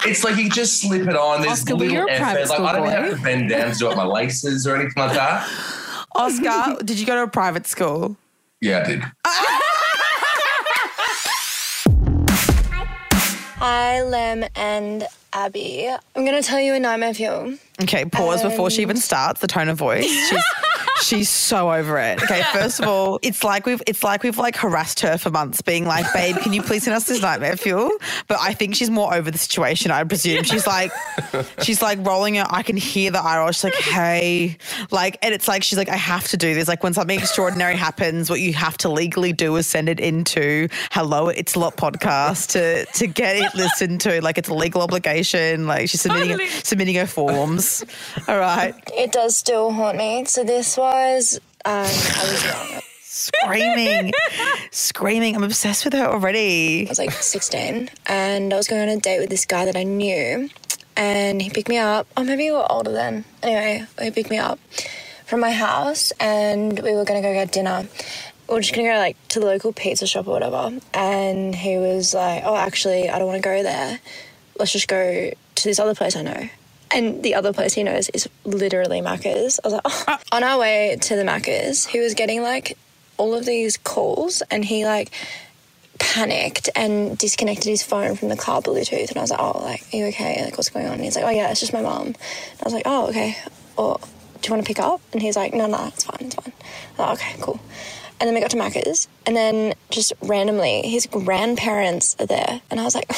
It's 0.05 0.23
like 0.23 0.37
you 0.37 0.49
just 0.49 0.81
slip 0.81 1.07
it 1.07 1.15
on. 1.15 1.41
There's 1.41 1.61
Oscar, 1.61 1.73
were 1.75 1.79
little 1.79 1.95
you 1.95 2.03
a 2.03 2.17
private 2.17 2.41
effort. 2.41 2.49
Like 2.49 2.55
school 2.57 2.67
I 2.67 2.73
don't 2.73 2.83
boy? 2.83 2.89
have 2.89 3.09
to 3.17 3.21
bend 3.23 3.49
down 3.49 3.71
to 3.71 3.77
do 3.77 3.89
up 3.89 3.97
my 3.97 4.05
laces 4.05 4.67
or 4.67 4.75
anything 4.75 4.93
like 4.97 5.13
that. 5.13 5.49
Oscar, 6.15 6.83
did 6.83 6.99
you 6.99 7.05
go 7.05 7.15
to 7.15 7.23
a 7.23 7.27
private 7.27 7.65
school? 7.65 8.17
Yeah, 8.61 8.79
I 8.79 8.87
did. 8.87 9.03
Hi, 13.65 14.01
Lem 14.03 14.43
and 14.55 15.07
Abbie. 15.33 15.89
I'm 16.15 16.25
going 16.25 16.41
to 16.41 16.47
tell 16.47 16.59
you 16.59 16.73
a 16.73 16.79
nightmare 16.79 17.13
fuel. 17.13 17.57
Okay, 17.81 18.05
pause 18.05 18.43
before 18.43 18.69
she 18.69 18.81
even 18.81 18.97
um, 18.97 19.01
starts. 19.01 19.41
The 19.41 19.47
tone 19.47 19.69
of 19.69 19.77
voice. 19.77 20.05
She's 20.05 20.43
she's 21.03 21.29
so 21.29 21.71
over 21.71 21.97
it. 21.99 22.21
Okay, 22.23 22.41
first 22.53 22.79
of 22.79 22.87
all, 22.87 23.19
it's 23.21 23.43
like 23.43 23.65
we've 23.65 23.81
it's 23.87 24.03
like 24.03 24.23
we've 24.23 24.37
like 24.37 24.55
harassed 24.55 24.99
her 25.01 25.17
for 25.17 25.29
months, 25.29 25.61
being 25.61 25.85
like, 25.85 26.11
"Babe, 26.13 26.37
can 26.37 26.53
you 26.53 26.61
please 26.61 26.83
send 26.83 26.95
us 26.95 27.05
this 27.05 27.21
nightmare 27.21 27.55
fuel?" 27.57 27.91
But 28.27 28.39
I 28.41 28.53
think 28.53 28.75
she's 28.75 28.89
more 28.89 29.13
over 29.13 29.29
the 29.29 29.37
situation. 29.37 29.91
I 29.91 30.03
presume 30.03 30.43
she's 30.43 30.67
like 30.67 30.91
she's 31.61 31.81
like 31.81 31.99
rolling 32.05 32.35
her. 32.35 32.45
I 32.49 32.63
can 32.63 32.77
hear 32.77 33.11
the 33.11 33.19
eye 33.19 33.37
roll. 33.37 33.51
She's 33.51 33.63
like, 33.63 33.75
"Hey," 33.75 34.57
like, 34.91 35.17
and 35.21 35.33
it's 35.33 35.47
like 35.47 35.63
she's 35.63 35.77
like, 35.77 35.89
"I 35.89 35.97
have 35.97 36.27
to 36.29 36.37
do 36.37 36.53
this." 36.53 36.67
Like 36.67 36.83
when 36.83 36.93
something 36.93 37.19
extraordinary 37.19 37.75
happens, 37.75 38.29
what 38.29 38.39
you 38.39 38.53
have 38.53 38.77
to 38.79 38.89
legally 38.89 39.33
do 39.33 39.55
is 39.55 39.67
send 39.67 39.89
it 39.89 39.99
into 39.99 40.67
Hello, 40.91 41.29
It's 41.29 41.55
a 41.55 41.59
Lot 41.59 41.77
podcast 41.77 42.51
to 42.51 42.85
to 42.85 43.07
get 43.07 43.35
it 43.35 43.53
listened 43.55 44.01
to. 44.01 44.21
Like 44.21 44.37
it's 44.37 44.49
a 44.49 44.53
legal 44.53 44.81
obligation. 44.81 45.67
Like 45.67 45.89
she's 45.89 46.01
submitting 46.01 46.47
submitting 46.63 46.95
her 46.95 47.07
forms. 47.07 47.83
All 48.27 48.39
right. 48.39 48.73
It 48.93 49.11
does 49.11 49.35
still 49.35 49.71
haunt 49.71 49.97
me. 49.97 50.25
So 50.25 50.43
this 50.43 50.77
was, 50.93 51.39
um, 51.65 51.85
I 51.85 52.23
was 52.23 52.43
young. 52.45 52.81
screaming, 53.01 54.13
screaming. 54.71 55.35
I'm 55.35 55.43
obsessed 55.43 55.85
with 55.85 55.93
her 55.93 56.05
already. 56.05 56.85
I 56.87 56.89
was 56.89 56.99
like 56.99 57.11
16 57.11 57.89
and 58.07 58.53
I 58.53 58.57
was 58.57 58.67
going 58.67 58.81
on 58.81 58.89
a 58.89 58.99
date 58.99 59.19
with 59.19 59.29
this 59.29 59.45
guy 59.45 59.65
that 59.65 59.75
I 59.75 59.83
knew 59.83 60.49
and 60.95 61.41
he 61.41 61.49
picked 61.49 61.69
me 61.69 61.77
up. 61.77 62.07
Oh, 62.15 62.23
maybe 62.23 62.45
you 62.45 62.53
were 62.53 62.71
older 62.71 62.91
then. 62.91 63.25
Anyway, 63.41 63.85
he 64.01 64.11
picked 64.11 64.29
me 64.29 64.37
up 64.37 64.59
from 65.25 65.39
my 65.39 65.51
house 65.51 66.11
and 66.19 66.79
we 66.79 66.93
were 66.93 67.05
going 67.05 67.21
to 67.21 67.27
go 67.27 67.33
get 67.33 67.51
dinner. 67.51 67.87
We 68.47 68.55
were 68.55 68.61
just 68.61 68.73
going 68.75 68.87
to 68.87 68.93
go 68.93 68.97
like 68.97 69.17
to 69.29 69.39
the 69.39 69.45
local 69.45 69.73
pizza 69.73 70.05
shop 70.05 70.27
or 70.27 70.31
whatever. 70.31 70.79
And 70.93 71.55
he 71.55 71.77
was 71.77 72.13
like, 72.13 72.43
oh, 72.45 72.55
actually, 72.55 73.09
I 73.09 73.17
don't 73.17 73.27
want 73.27 73.41
to 73.41 73.47
go 73.47 73.63
there. 73.63 73.99
Let's 74.59 74.71
just 74.71 74.87
go 74.87 75.31
to 75.55 75.63
this 75.63 75.79
other 75.79 75.95
place 75.95 76.15
I 76.15 76.21
know. 76.21 76.49
And 76.93 77.23
the 77.23 77.35
other 77.35 77.53
place 77.53 77.73
he 77.73 77.83
knows 77.83 78.09
is 78.09 78.29
literally 78.45 79.01
Macca's. 79.01 79.59
I 79.63 79.67
was 79.67 79.73
like, 79.73 79.81
oh. 79.85 80.19
On 80.31 80.43
our 80.43 80.59
way 80.59 80.97
to 81.01 81.15
the 81.15 81.23
Macca's, 81.23 81.85
he 81.87 81.99
was 81.99 82.13
getting 82.13 82.41
like 82.41 82.77
all 83.17 83.33
of 83.33 83.45
these 83.45 83.77
calls 83.77 84.41
and 84.51 84.63
he 84.63 84.85
like 84.85 85.11
panicked 85.99 86.69
and 86.75 87.17
disconnected 87.17 87.65
his 87.65 87.83
phone 87.83 88.15
from 88.15 88.29
the 88.29 88.37
car 88.37 88.61
Bluetooth. 88.61 89.09
And 89.09 89.17
I 89.17 89.21
was 89.21 89.31
like, 89.31 89.39
oh, 89.39 89.59
like, 89.59 89.83
are 89.93 89.97
you 89.97 90.05
okay? 90.07 90.43
Like, 90.43 90.57
what's 90.57 90.69
going 90.69 90.85
on? 90.85 90.93
And 90.93 91.03
he's 91.03 91.15
like, 91.15 91.25
oh, 91.25 91.29
yeah, 91.29 91.49
it's 91.49 91.59
just 91.59 91.73
my 91.73 91.81
mom. 91.81 92.07
And 92.07 92.17
I 92.61 92.63
was 92.63 92.73
like, 92.73 92.83
oh, 92.85 93.09
okay. 93.09 93.37
Or 93.77 93.99
do 94.41 94.47
you 94.47 94.53
want 94.53 94.65
to 94.65 94.67
pick 94.67 94.79
up? 94.79 95.01
And 95.13 95.21
he's 95.21 95.35
like, 95.35 95.53
no, 95.53 95.67
no, 95.67 95.87
it's 95.87 96.03
fine, 96.03 96.27
it's 96.27 96.35
fine. 96.35 96.53
I 96.53 96.91
was 96.91 96.99
like, 96.99 97.11
okay, 97.19 97.41
cool. 97.41 97.59
And 98.19 98.27
then 98.27 98.35
we 98.35 98.41
got 98.41 98.51
to 98.51 98.57
Macca's. 98.57 99.07
And 99.25 99.35
then 99.35 99.73
just 99.89 100.13
randomly, 100.21 100.81
his 100.83 101.07
grandparents 101.07 102.15
are 102.19 102.25
there. 102.25 102.61
And 102.69 102.79
I 102.79 102.83
was 102.83 102.95
like, 102.95 103.11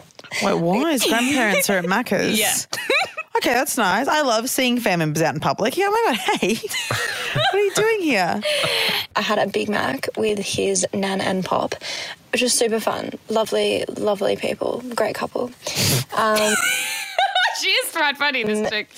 Wait, 0.42 0.54
why? 0.54 0.92
His 0.92 1.04
grandparents 1.08 1.68
are 1.70 1.78
at 1.78 1.84
Macca's. 1.84 2.38
Yeah. 2.38 2.54
Okay, 3.36 3.52
that's 3.54 3.76
nice. 3.76 4.08
I 4.08 4.22
love 4.22 4.50
seeing 4.50 4.80
family 4.80 5.06
members 5.06 5.22
out 5.22 5.32
in 5.32 5.38
public. 5.40 5.76
Yeah, 5.76 5.84
oh 5.88 5.92
my 5.92 6.16
god, 6.16 6.40
hey, 6.40 6.54
what 7.34 7.54
are 7.54 7.58
you 7.60 7.72
doing 7.72 8.00
here? 8.00 8.40
I 9.14 9.20
had 9.20 9.38
a 9.38 9.46
Big 9.46 9.68
Mac 9.68 10.08
with 10.16 10.40
his 10.40 10.84
nan 10.92 11.20
and 11.20 11.44
pop, 11.44 11.76
which 12.32 12.42
was 12.42 12.52
super 12.52 12.80
fun. 12.80 13.12
Lovely, 13.28 13.84
lovely 13.96 14.34
people. 14.34 14.82
Great 14.96 15.14
couple. 15.14 15.52
Um, 16.16 16.54
She 17.62 17.68
is 17.68 17.92
quite 17.92 18.16
funny, 18.16 18.42
this 18.42 18.68
chick. 18.70 18.88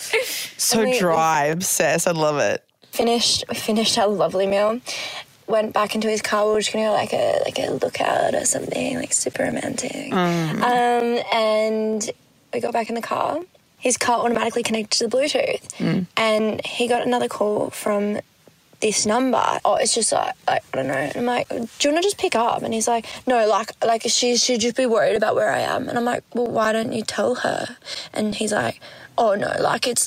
So 0.56 0.84
Wait, 0.84 0.98
dry, 0.98 1.44
obsessed. 1.46 2.08
I 2.08 2.12
love 2.12 2.38
it. 2.38 2.64
finished 2.92 3.44
we 3.46 3.56
finished 3.56 3.98
our 3.98 4.08
lovely 4.08 4.46
meal. 4.46 4.80
Went 5.50 5.72
back 5.74 5.94
into 5.96 6.08
his 6.08 6.22
car. 6.22 6.46
We 6.46 6.52
were 6.52 6.60
just 6.60 6.72
gonna 6.72 6.86
go 6.86 6.92
like 6.92 7.12
a 7.12 7.40
like 7.44 7.58
a 7.58 7.72
lookout 7.72 8.34
or 8.34 8.44
something, 8.44 8.96
like 8.96 9.12
super 9.12 9.42
romantic. 9.44 10.12
Um, 10.12 11.22
and 11.32 12.10
we 12.52 12.60
got 12.60 12.72
back 12.72 12.88
in 12.88 12.94
the 12.94 13.02
car. 13.02 13.40
His 13.78 13.96
car 13.96 14.20
automatically 14.24 14.62
connected 14.62 14.98
to 14.98 15.08
the 15.08 15.16
Bluetooth, 15.16 15.64
and 16.16 16.64
he 16.64 16.86
got 16.86 17.02
another 17.06 17.28
call 17.28 17.70
from 17.70 18.20
this 18.80 19.04
number. 19.06 19.44
Oh, 19.64 19.76
it's 19.76 19.94
just 19.94 20.12
like, 20.12 20.34
like 20.46 20.62
I 20.72 20.76
don't 20.76 20.88
know. 20.88 20.94
And 20.94 21.16
I'm 21.16 21.26
like, 21.26 21.48
do 21.48 21.56
you 21.82 21.90
want 21.92 21.96
to 21.96 22.02
just 22.02 22.18
pick 22.18 22.34
up? 22.34 22.62
And 22.62 22.72
he's 22.72 22.88
like, 22.88 23.06
no, 23.26 23.46
like 23.48 23.72
like 23.84 24.02
she 24.06 24.36
should 24.36 24.60
just 24.60 24.76
be 24.76 24.86
worried 24.86 25.16
about 25.16 25.34
where 25.34 25.50
I 25.52 25.60
am. 25.60 25.88
And 25.88 25.98
I'm 25.98 26.04
like, 26.04 26.24
well, 26.34 26.46
why 26.46 26.72
don't 26.72 26.92
you 26.92 27.02
tell 27.02 27.34
her? 27.36 27.76
And 28.14 28.34
he's 28.34 28.52
like, 28.52 28.80
oh 29.18 29.34
no, 29.34 29.52
like 29.60 29.86
it's 29.86 30.04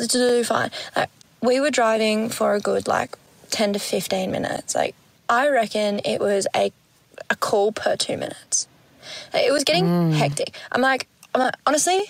fine. 0.47 0.71
Like 0.95 1.09
we 1.41 1.59
were 1.59 1.71
driving 1.71 2.29
for 2.29 2.55
a 2.55 2.59
good 2.59 2.87
like 2.87 3.17
ten 3.49 3.73
to 3.73 3.79
fifteen 3.79 4.31
minutes. 4.31 4.75
Like 4.75 4.95
I 5.33 5.49
reckon 5.49 5.99
it 6.05 6.19
was 6.19 6.47
a 6.55 6.71
a 7.29 7.35
call 7.35 7.71
per 7.71 7.95
two 7.95 8.17
minutes. 8.17 8.67
It 9.33 9.51
was 9.51 9.63
getting 9.63 9.85
mm. 9.85 10.13
hectic. 10.13 10.53
I'm 10.71 10.81
like, 10.81 11.07
I'm 11.33 11.41
like, 11.41 11.55
honestly, 11.65 12.01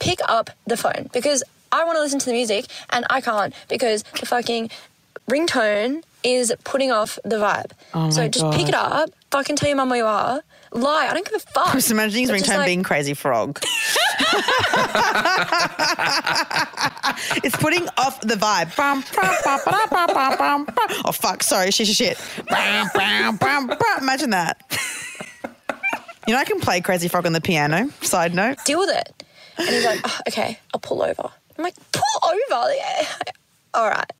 pick 0.00 0.18
up 0.28 0.50
the 0.66 0.76
phone 0.76 1.08
because 1.12 1.44
I 1.70 1.84
want 1.84 1.96
to 1.96 2.02
listen 2.02 2.18
to 2.18 2.26
the 2.26 2.32
music 2.32 2.66
and 2.90 3.06
I 3.10 3.20
can't 3.20 3.54
because 3.68 4.02
the 4.20 4.26
fucking 4.26 4.70
ringtone 5.30 6.02
is 6.24 6.52
putting 6.64 6.90
off 6.90 7.18
the 7.24 7.36
vibe. 7.36 7.70
Oh 7.94 8.10
so 8.10 8.26
just 8.28 8.50
pick 8.56 8.68
it 8.68 8.74
up, 8.74 9.10
fucking 9.30 9.56
tell 9.56 9.68
your 9.68 9.76
mum 9.76 9.88
where 9.90 9.98
you 9.98 10.06
are. 10.06 10.42
Lie, 10.72 11.08
I 11.10 11.14
don't 11.14 11.24
give 11.24 11.34
a 11.34 11.38
fuck. 11.52 11.72
Just 11.72 11.90
imagining 11.90 12.22
his 12.22 12.30
It's 12.30 12.40
just 12.40 12.50
ringtone 12.52 12.58
like- 12.58 12.66
being 12.66 12.82
Crazy 12.82 13.14
Frog. 13.14 13.58
it's 17.42 17.56
putting 17.56 17.86
off 17.96 18.20
the 18.20 18.34
vibe. 18.34 18.74
Bum, 18.76 19.02
bum, 19.14 19.34
bum, 19.44 19.60
bum, 19.64 19.88
bum, 19.90 20.06
bum, 20.14 20.36
bum, 20.38 20.64
bum. 20.66 20.76
Oh 21.04 21.12
fuck! 21.12 21.42
Sorry, 21.42 21.70
shit, 21.70 21.86
shit, 21.86 21.96
shit. 21.96 22.46
Bum, 22.48 22.90
bum, 22.94 23.36
bum, 23.36 23.66
bum. 23.68 23.78
Imagine 24.00 24.30
that. 24.30 24.60
You 26.26 26.34
know, 26.34 26.40
I 26.40 26.44
can 26.44 26.60
play 26.60 26.80
Crazy 26.82 27.08
Frog 27.08 27.24
on 27.26 27.32
the 27.32 27.40
piano. 27.40 27.88
Side 28.02 28.34
note. 28.34 28.58
deal 28.66 28.78
with 28.80 28.90
it. 28.90 29.22
And 29.56 29.68
he's 29.68 29.84
like, 29.84 30.00
oh, 30.04 30.20
okay, 30.28 30.58
I'll 30.74 30.80
pull 30.80 31.02
over. 31.02 31.30
I'm 31.56 31.64
like, 31.64 31.74
pull 31.92 32.30
over? 32.30 32.72
Yeah. 32.74 33.06
All 33.74 33.88
right. 33.88 34.12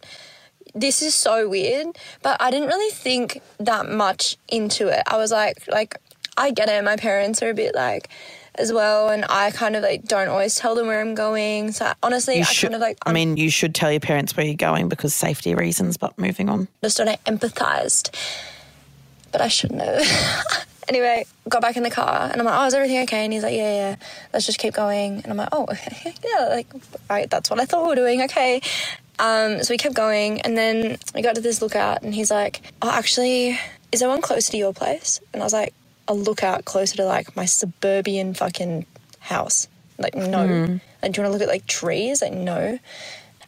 This 0.74 1.02
is 1.02 1.14
so 1.14 1.48
weird, 1.48 1.96
but 2.22 2.40
I 2.40 2.50
didn't 2.50 2.68
really 2.68 2.92
think 2.92 3.40
that 3.58 3.88
much 3.88 4.36
into 4.48 4.88
it. 4.88 5.02
I 5.06 5.16
was 5.16 5.30
like, 5.30 5.66
like, 5.68 5.96
I 6.36 6.50
get 6.50 6.68
it. 6.68 6.82
My 6.84 6.96
parents 6.96 7.42
are 7.42 7.50
a 7.50 7.54
bit 7.54 7.74
like, 7.74 8.08
as 8.56 8.72
well, 8.72 9.08
and 9.08 9.24
I 9.28 9.50
kind 9.52 9.76
of 9.76 9.82
like 9.82 10.04
don't 10.04 10.28
always 10.28 10.56
tell 10.56 10.74
them 10.74 10.88
where 10.88 11.00
I'm 11.00 11.14
going. 11.14 11.72
So 11.72 11.92
honestly, 12.02 12.36
You 12.36 12.40
I 12.40 12.44
should. 12.44 12.66
kind 12.70 12.74
of 12.74 12.80
like 12.80 12.98
I 13.06 13.12
mean, 13.12 13.36
you 13.36 13.50
should 13.50 13.74
tell 13.74 13.90
your 13.90 14.00
parents 14.00 14.36
where 14.36 14.44
you're 14.44 14.56
going 14.56 14.88
because 14.88 15.14
safety 15.14 15.54
reasons. 15.54 15.96
But 15.96 16.18
moving 16.18 16.48
on. 16.48 16.68
understood. 16.82 17.08
I 17.08 17.16
empathized, 17.26 18.14
but 19.32 19.40
I 19.40 19.48
shouldn't 19.48 19.80
have. 19.82 20.66
Anyway, 20.88 21.26
got 21.50 21.60
back 21.60 21.76
in 21.76 21.82
the 21.82 21.90
car 21.90 22.30
and 22.32 22.40
I'm 22.40 22.46
like, 22.46 22.58
oh, 22.58 22.64
is 22.64 22.72
everything 22.72 23.02
okay? 23.02 23.22
And 23.22 23.30
he's 23.30 23.42
like, 23.42 23.54
yeah, 23.54 23.90
yeah, 23.90 23.96
let's 24.32 24.46
just 24.46 24.58
keep 24.58 24.72
going. 24.72 25.16
And 25.22 25.26
I'm 25.26 25.36
like, 25.36 25.50
oh, 25.52 25.66
yeah, 26.24 26.46
like, 26.48 26.66
right, 27.10 27.28
that's 27.28 27.50
what 27.50 27.60
I 27.60 27.66
thought 27.66 27.82
we 27.82 27.88
were 27.90 27.94
doing. 27.94 28.22
Okay. 28.22 28.62
Um, 29.18 29.62
so 29.64 29.74
we 29.74 29.78
kept 29.78 29.94
going 29.94 30.40
and 30.42 30.56
then 30.56 30.98
we 31.14 31.22
got 31.22 31.34
to 31.36 31.40
this 31.40 31.62
lookout 31.62 32.02
and 32.02 32.14
he's 32.14 32.30
like, 32.30 32.62
oh, 32.82 32.90
actually, 32.90 33.58
is 33.92 34.00
there 34.00 34.08
one 34.08 34.22
closer 34.22 34.52
to 34.52 34.58
your 34.58 34.72
place? 34.72 35.20
And 35.32 35.42
I 35.42 35.46
was 35.46 35.52
like, 35.52 35.74
a 36.08 36.14
lookout 36.14 36.64
closer 36.64 36.96
to 36.96 37.04
like 37.04 37.36
my 37.36 37.44
suburban 37.44 38.34
fucking 38.34 38.86
house. 39.20 39.68
Like, 39.98 40.14
no. 40.14 40.40
Like, 41.02 41.12
do 41.12 41.20
you 41.20 41.24
want 41.24 41.26
to 41.26 41.30
look 41.30 41.42
at 41.42 41.48
like 41.48 41.66
trees? 41.66 42.22
Like, 42.22 42.32
no. 42.32 42.78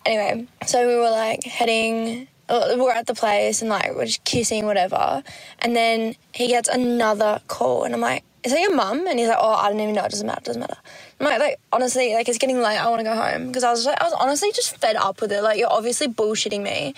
Anyway, 0.07 0.47
so 0.67 0.87
we 0.87 0.97
were 0.97 1.11
like 1.11 1.45
heading, 1.45 2.29
uh, 2.49 2.75
we're 2.79 2.93
at 2.93 3.07
the 3.07 3.15
place 3.15 3.63
and 3.63 3.71
like 3.71 3.95
we're 3.95 4.07
just 4.07 4.25
kissing, 4.25 4.67
whatever. 4.67 5.23
And 5.61 5.77
then 5.77 6.17
he 6.35 6.49
gets 6.49 6.69
another 6.69 7.41
call 7.49 7.85
and 7.85 7.95
I'm 7.95 8.01
like, 8.01 8.25
is 8.45 8.53
that 8.53 8.61
your 8.61 8.75
mum? 8.75 9.07
And 9.07 9.19
he's 9.19 9.29
like, 9.29 9.39
oh, 9.41 9.55
I 9.55 9.71
don't 9.71 9.81
even 9.81 9.95
know. 9.95 10.05
It 10.05 10.11
doesn't 10.11 10.27
matter. 10.27 10.41
It 10.41 10.45
doesn't 10.47 10.61
matter. 10.61 10.79
Like 11.21 11.61
honestly, 11.73 12.15
like 12.15 12.29
it's 12.29 12.39
getting 12.39 12.61
late. 12.61 12.79
I 12.79 12.89
want 12.89 13.01
to 13.01 13.05
go 13.05 13.15
home 13.15 13.49
because 13.49 13.65
I 13.65 13.71
was 13.71 13.85
like, 13.85 14.01
I 14.01 14.05
was 14.05 14.15
honestly 14.15 14.51
just 14.53 14.77
fed 14.79 14.97
up 14.97 15.21
with 15.21 15.33
it. 15.33 15.43
Like 15.43 15.59
you're 15.59 15.73
obviously 15.73 16.09
bullshitting 16.09 16.63
me. 16.63 16.95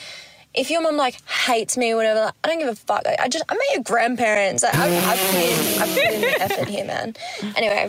If 0.55 0.71
your 0.71 0.83
mum 0.83 0.97
like 0.97 1.21
hates 1.29 1.77
me 1.77 1.93
or 1.93 1.97
whatever, 1.97 2.21
like, 2.27 2.35
I 2.45 2.49
don't 2.49 2.59
give 2.59 2.69
a 2.69 2.75
fuck. 2.75 3.05
Like, 3.05 3.21
I 3.21 3.29
just 3.29 3.45
I 3.49 3.55
met 3.55 3.67
your 3.75 3.83
grandparents. 3.83 4.63
Like, 4.63 4.75
I, 4.75 4.87
I 4.87 5.17
put 5.17 5.35
in 5.35 5.83
I 5.83 5.87
put 5.87 6.15
in 6.15 6.21
the 6.21 6.43
effort 6.43 6.69
here, 6.69 6.85
man. 6.85 7.17
Anyway, 7.57 7.89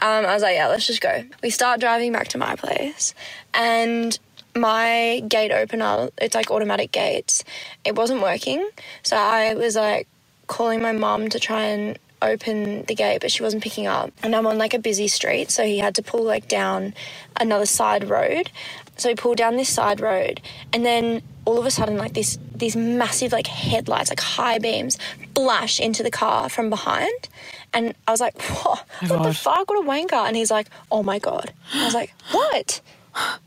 um, 0.00 0.26
I 0.26 0.34
was 0.34 0.42
like, 0.42 0.56
yeah, 0.56 0.68
let's 0.68 0.86
just 0.86 1.00
go. 1.00 1.22
We 1.42 1.50
start 1.50 1.80
driving 1.80 2.12
back 2.12 2.28
to 2.28 2.38
my 2.38 2.56
place, 2.56 3.14
and 3.54 4.18
my 4.54 5.22
gate 5.28 5.52
opener, 5.52 6.10
it's 6.18 6.34
like 6.34 6.50
automatic 6.50 6.92
gates, 6.92 7.44
it 7.84 7.94
wasn't 7.94 8.22
working. 8.22 8.68
So 9.02 9.16
I 9.16 9.54
was 9.54 9.76
like 9.76 10.08
calling 10.46 10.82
my 10.82 10.92
mum 10.92 11.28
to 11.30 11.38
try 11.38 11.62
and 11.62 11.98
open 12.22 12.84
the 12.84 12.94
gate, 12.94 13.20
but 13.20 13.30
she 13.30 13.42
wasn't 13.42 13.62
picking 13.62 13.86
up. 13.86 14.12
And 14.22 14.34
I'm 14.34 14.46
on 14.46 14.58
like 14.58 14.74
a 14.74 14.78
busy 14.78 15.08
street, 15.08 15.50
so 15.50 15.64
he 15.64 15.78
had 15.78 15.94
to 15.96 16.02
pull 16.02 16.22
like 16.22 16.48
down 16.48 16.94
another 17.38 17.66
side 17.66 18.08
road. 18.08 18.50
So 18.96 19.08
he 19.08 19.14
pulled 19.14 19.38
down 19.38 19.56
this 19.56 19.68
side 19.70 20.00
road, 20.00 20.40
and 20.72 20.84
then 20.84 21.22
all 21.44 21.58
of 21.58 21.66
a 21.66 21.70
sudden, 21.70 21.96
like 21.96 22.12
this, 22.12 22.38
these 22.54 22.76
massive 22.76 23.32
like 23.32 23.46
headlights, 23.48 24.10
like 24.10 24.20
high 24.20 24.58
beams, 24.58 24.96
flash 25.34 25.80
into 25.80 26.02
the 26.02 26.10
car 26.10 26.48
from 26.48 26.70
behind. 26.70 27.28
And 27.72 27.94
I 28.06 28.10
was 28.10 28.20
like, 28.20 28.40
"Whoa, 28.40 28.76
what 29.08 29.22
the 29.24 29.34
fuck? 29.34 29.68
What 29.70 29.82
a 29.84 29.88
wanker!" 29.88 30.26
And 30.26 30.36
he's 30.36 30.50
like, 30.50 30.68
"Oh 30.90 31.02
my 31.02 31.18
god!" 31.18 31.52
I 31.74 31.84
was 31.86 31.94
like, 31.94 32.14
"What? 32.30 32.80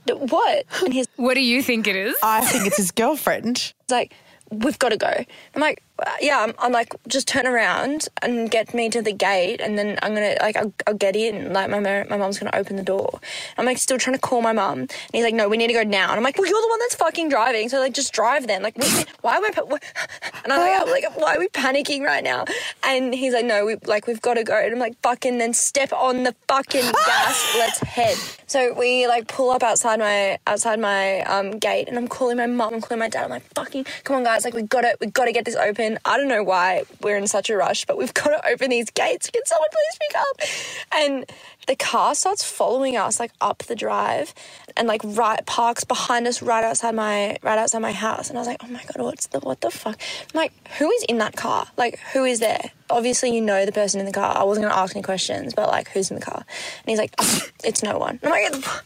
What?" 0.08 0.66
And 0.84 0.94
he's 0.94 1.08
What 1.16 1.36
do 1.36 1.42
you 1.42 1.62
think 1.62 1.88
it 1.88 1.96
is? 1.96 2.16
I 2.24 2.42
think 2.46 2.66
it's 2.68 2.78
his 2.78 2.92
girlfriend. 2.92 3.74
like, 3.90 4.14
"We've 4.50 4.80
got 4.80 4.90
to 4.90 4.98
go." 4.98 5.14
I'm 5.54 5.62
like, 5.62 5.82
"Uh, 5.82 5.85
"Yeah." 6.22 6.40
I'm, 6.44 6.54
I'm 6.60 6.72
like, 6.72 6.94
"Just 7.08 7.28
turn 7.28 7.46
around 7.48 8.08
and 8.22 8.50
get 8.50 8.74
me 8.74 8.90
to 8.90 9.02
the 9.02 9.14
gate, 9.14 9.62
and 9.62 9.78
then 9.78 9.98
I'm 10.02 10.14
gonna 10.14 10.36
like 10.42 10.56
I'll, 10.58 10.74
I'll 10.88 10.94
get 10.94 11.16
in. 11.16 11.54
Like 11.54 11.70
my 11.70 11.80
my 11.80 12.18
mom's 12.18 12.40
gonna 12.40 12.56
open 12.56 12.76
the 12.76 12.84
door." 12.84 13.20
I'm 13.58 13.66
like 13.66 13.78
still 13.78 13.98
trying 13.98 14.16
to 14.16 14.22
call 14.22 14.42
my 14.42 14.54
mom, 14.54 14.80
and 14.80 14.92
he's 15.14 15.24
like, 15.24 15.34
"No, 15.34 15.48
we 15.50 15.58
need 15.58 15.68
to 15.68 15.74
go 15.74 15.84
now." 15.84 16.10
And 16.10 16.18
I'm 16.18 16.24
like, 16.24 16.38
"Well, 16.38 16.48
you're 16.48 16.62
the 16.62 16.68
one 16.68 16.80
that's 16.80 16.96
fucking 16.96 17.30
driving, 17.30 17.70
so 17.70 17.80
like 17.80 17.94
just 17.94 18.14
drive 18.14 18.48
then." 18.48 18.64
Like, 18.64 18.76
why 19.22 19.38
are 19.38 19.42
we? 19.42 19.52
pa- 19.52 19.64
And 20.44 20.54
I'm 20.54 20.60
like, 20.60 20.82
I'm 20.82 20.90
like, 20.90 21.18
"Why 21.18 21.36
are 21.36 21.40
we 21.40 21.48
panicking 21.50 22.02
right 22.04 22.24
now?" 22.24 22.46
And 22.84 23.14
he's 23.14 23.34
like, 23.34 23.46
"No, 23.46 23.66
we 23.66 23.76
like 23.86 24.08
we've 24.08 24.22
got 24.22 24.36
to 24.36 24.44
go." 24.44 24.58
And 24.58 24.74
I'm 24.74 24.80
like, 24.80 24.96
"Fucking 25.02 25.38
then 25.38 25.54
step 25.54 25.92
on 25.94 26.24
the 26.24 26.36
fucking 26.48 26.82
gas. 27.06 27.56
Let's 27.58 27.80
head." 27.80 28.18
So 28.48 28.74
we 28.74 29.08
like 29.08 29.28
pull 29.28 29.50
up 29.50 29.64
outside 29.64 30.00
my 30.00 30.38
outside 30.48 30.80
my 30.80 31.22
um, 31.22 31.58
gate, 31.58 31.88
and 31.88 31.98
I'm 31.98 32.08
calling 32.08 32.38
my 32.38 32.46
mom, 32.48 32.76
I'm 32.76 32.82
calling 32.82 33.00
my 33.00 33.10
dad. 33.10 33.24
I'm 33.26 33.30
like, 33.32 33.48
"Fucking 33.56 33.86
come 34.04 34.18
on, 34.18 34.24
guys! 34.24 34.46
Like 34.46 34.54
we 34.54 34.64
got 34.64 34.82
to 34.82 34.98
we 35.02 35.08
got 35.08 35.26
to 35.26 35.32
get 35.32 35.46
this 35.46 35.56
open." 35.56 35.85
I 36.06 36.18
don't 36.18 36.28
know 36.28 36.44
why 36.44 36.84
we're 37.02 37.18
in 37.18 37.28
such 37.28 37.50
a 37.50 37.56
rush, 37.56 37.86
but 37.86 37.98
we've 37.98 38.14
got 38.22 38.30
to 38.30 38.48
open 38.48 38.70
these 38.70 38.90
gates. 38.90 39.30
Can 39.30 39.46
someone 39.46 39.70
please 39.72 40.00
pick 40.08 40.18
up? 40.20 41.02
And 41.02 41.26
the 41.68 41.76
car 41.76 42.16
starts 42.16 42.44
following 42.44 42.96
us 42.98 43.20
like 43.20 43.32
up 43.42 43.60
the 43.64 43.76
drive, 43.76 44.34
and 44.78 44.88
like 44.88 45.02
right 45.04 45.46
parks 45.46 45.84
behind 45.84 46.28
us 46.28 46.42
right 46.42 46.64
outside 46.64 46.96
my 46.96 47.38
right 47.42 47.58
outside 47.58 47.80
my 47.80 47.92
house. 47.92 48.30
And 48.30 48.38
I 48.38 48.42
was 48.42 48.48
like, 48.48 48.62
"Oh 48.64 48.68
my 48.68 48.84
god, 48.84 49.04
what's 49.04 49.28
the 49.28 49.40
what 49.40 49.62
the 49.62 49.72
fuck?" 49.72 49.98
I'm 50.34 50.38
like, 50.38 50.54
who 50.78 50.90
is 50.92 51.04
in 51.10 51.18
that 51.20 51.36
car? 51.36 51.68
Like, 51.78 52.00
who 52.14 52.24
is 52.26 52.40
there? 52.40 52.72
Obviously, 52.90 53.34
you 53.36 53.42
know 53.42 53.66
the 53.66 53.72
person 53.72 54.00
in 54.00 54.06
the 54.06 54.12
car. 54.12 54.36
I 54.38 54.44
wasn't 54.44 54.68
gonna 54.68 54.80
ask 54.80 54.96
any 54.96 55.04
questions, 55.04 55.54
but 55.54 55.70
like, 55.70 55.90
who's 55.90 56.12
in 56.12 56.16
the 56.20 56.26
car? 56.26 56.46
And 56.46 56.88
he's 56.88 57.00
like, 57.00 57.14
"It's 57.64 57.84
no 57.84 57.98
one." 57.98 58.20
I'm 58.24 58.30
like. 58.30 58.54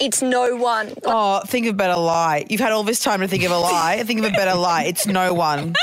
It's 0.00 0.22
no 0.22 0.56
one. 0.56 0.94
Oh, 1.04 1.42
think 1.46 1.66
of 1.66 1.74
a 1.74 1.76
better 1.76 2.00
lie. 2.00 2.46
You've 2.48 2.62
had 2.62 2.72
all 2.72 2.84
this 2.84 3.00
time 3.00 3.20
to 3.20 3.28
think 3.28 3.44
of 3.44 3.50
a 3.50 3.58
lie. 3.58 4.02
Think 4.02 4.20
of 4.20 4.24
a 4.24 4.30
better 4.30 4.58
lie. 4.58 4.84
It's 4.84 5.06
no 5.06 5.34
one. 5.34 5.74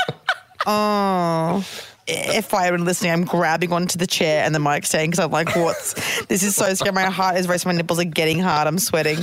Oh. 0.66 1.66
If 2.06 2.54
I 2.54 2.70
were 2.70 2.78
listening, 2.78 3.12
I'm 3.12 3.24
grabbing 3.24 3.72
onto 3.72 3.98
the 3.98 4.06
chair 4.06 4.42
and 4.44 4.54
the 4.54 4.58
mic 4.58 4.86
stand 4.86 5.10
because 5.10 5.22
I'm 5.24 5.30
like, 5.30 5.54
what's 5.54 6.24
this 6.26 6.42
is 6.42 6.56
so 6.56 6.72
scary. 6.72 6.92
My 6.92 7.04
heart 7.04 7.36
is 7.36 7.46
racing, 7.46 7.70
my 7.70 7.76
nipples 7.76 7.98
are 7.98 8.04
getting 8.04 8.38
hard, 8.38 8.66
I'm 8.66 8.78
sweating. 8.78 9.18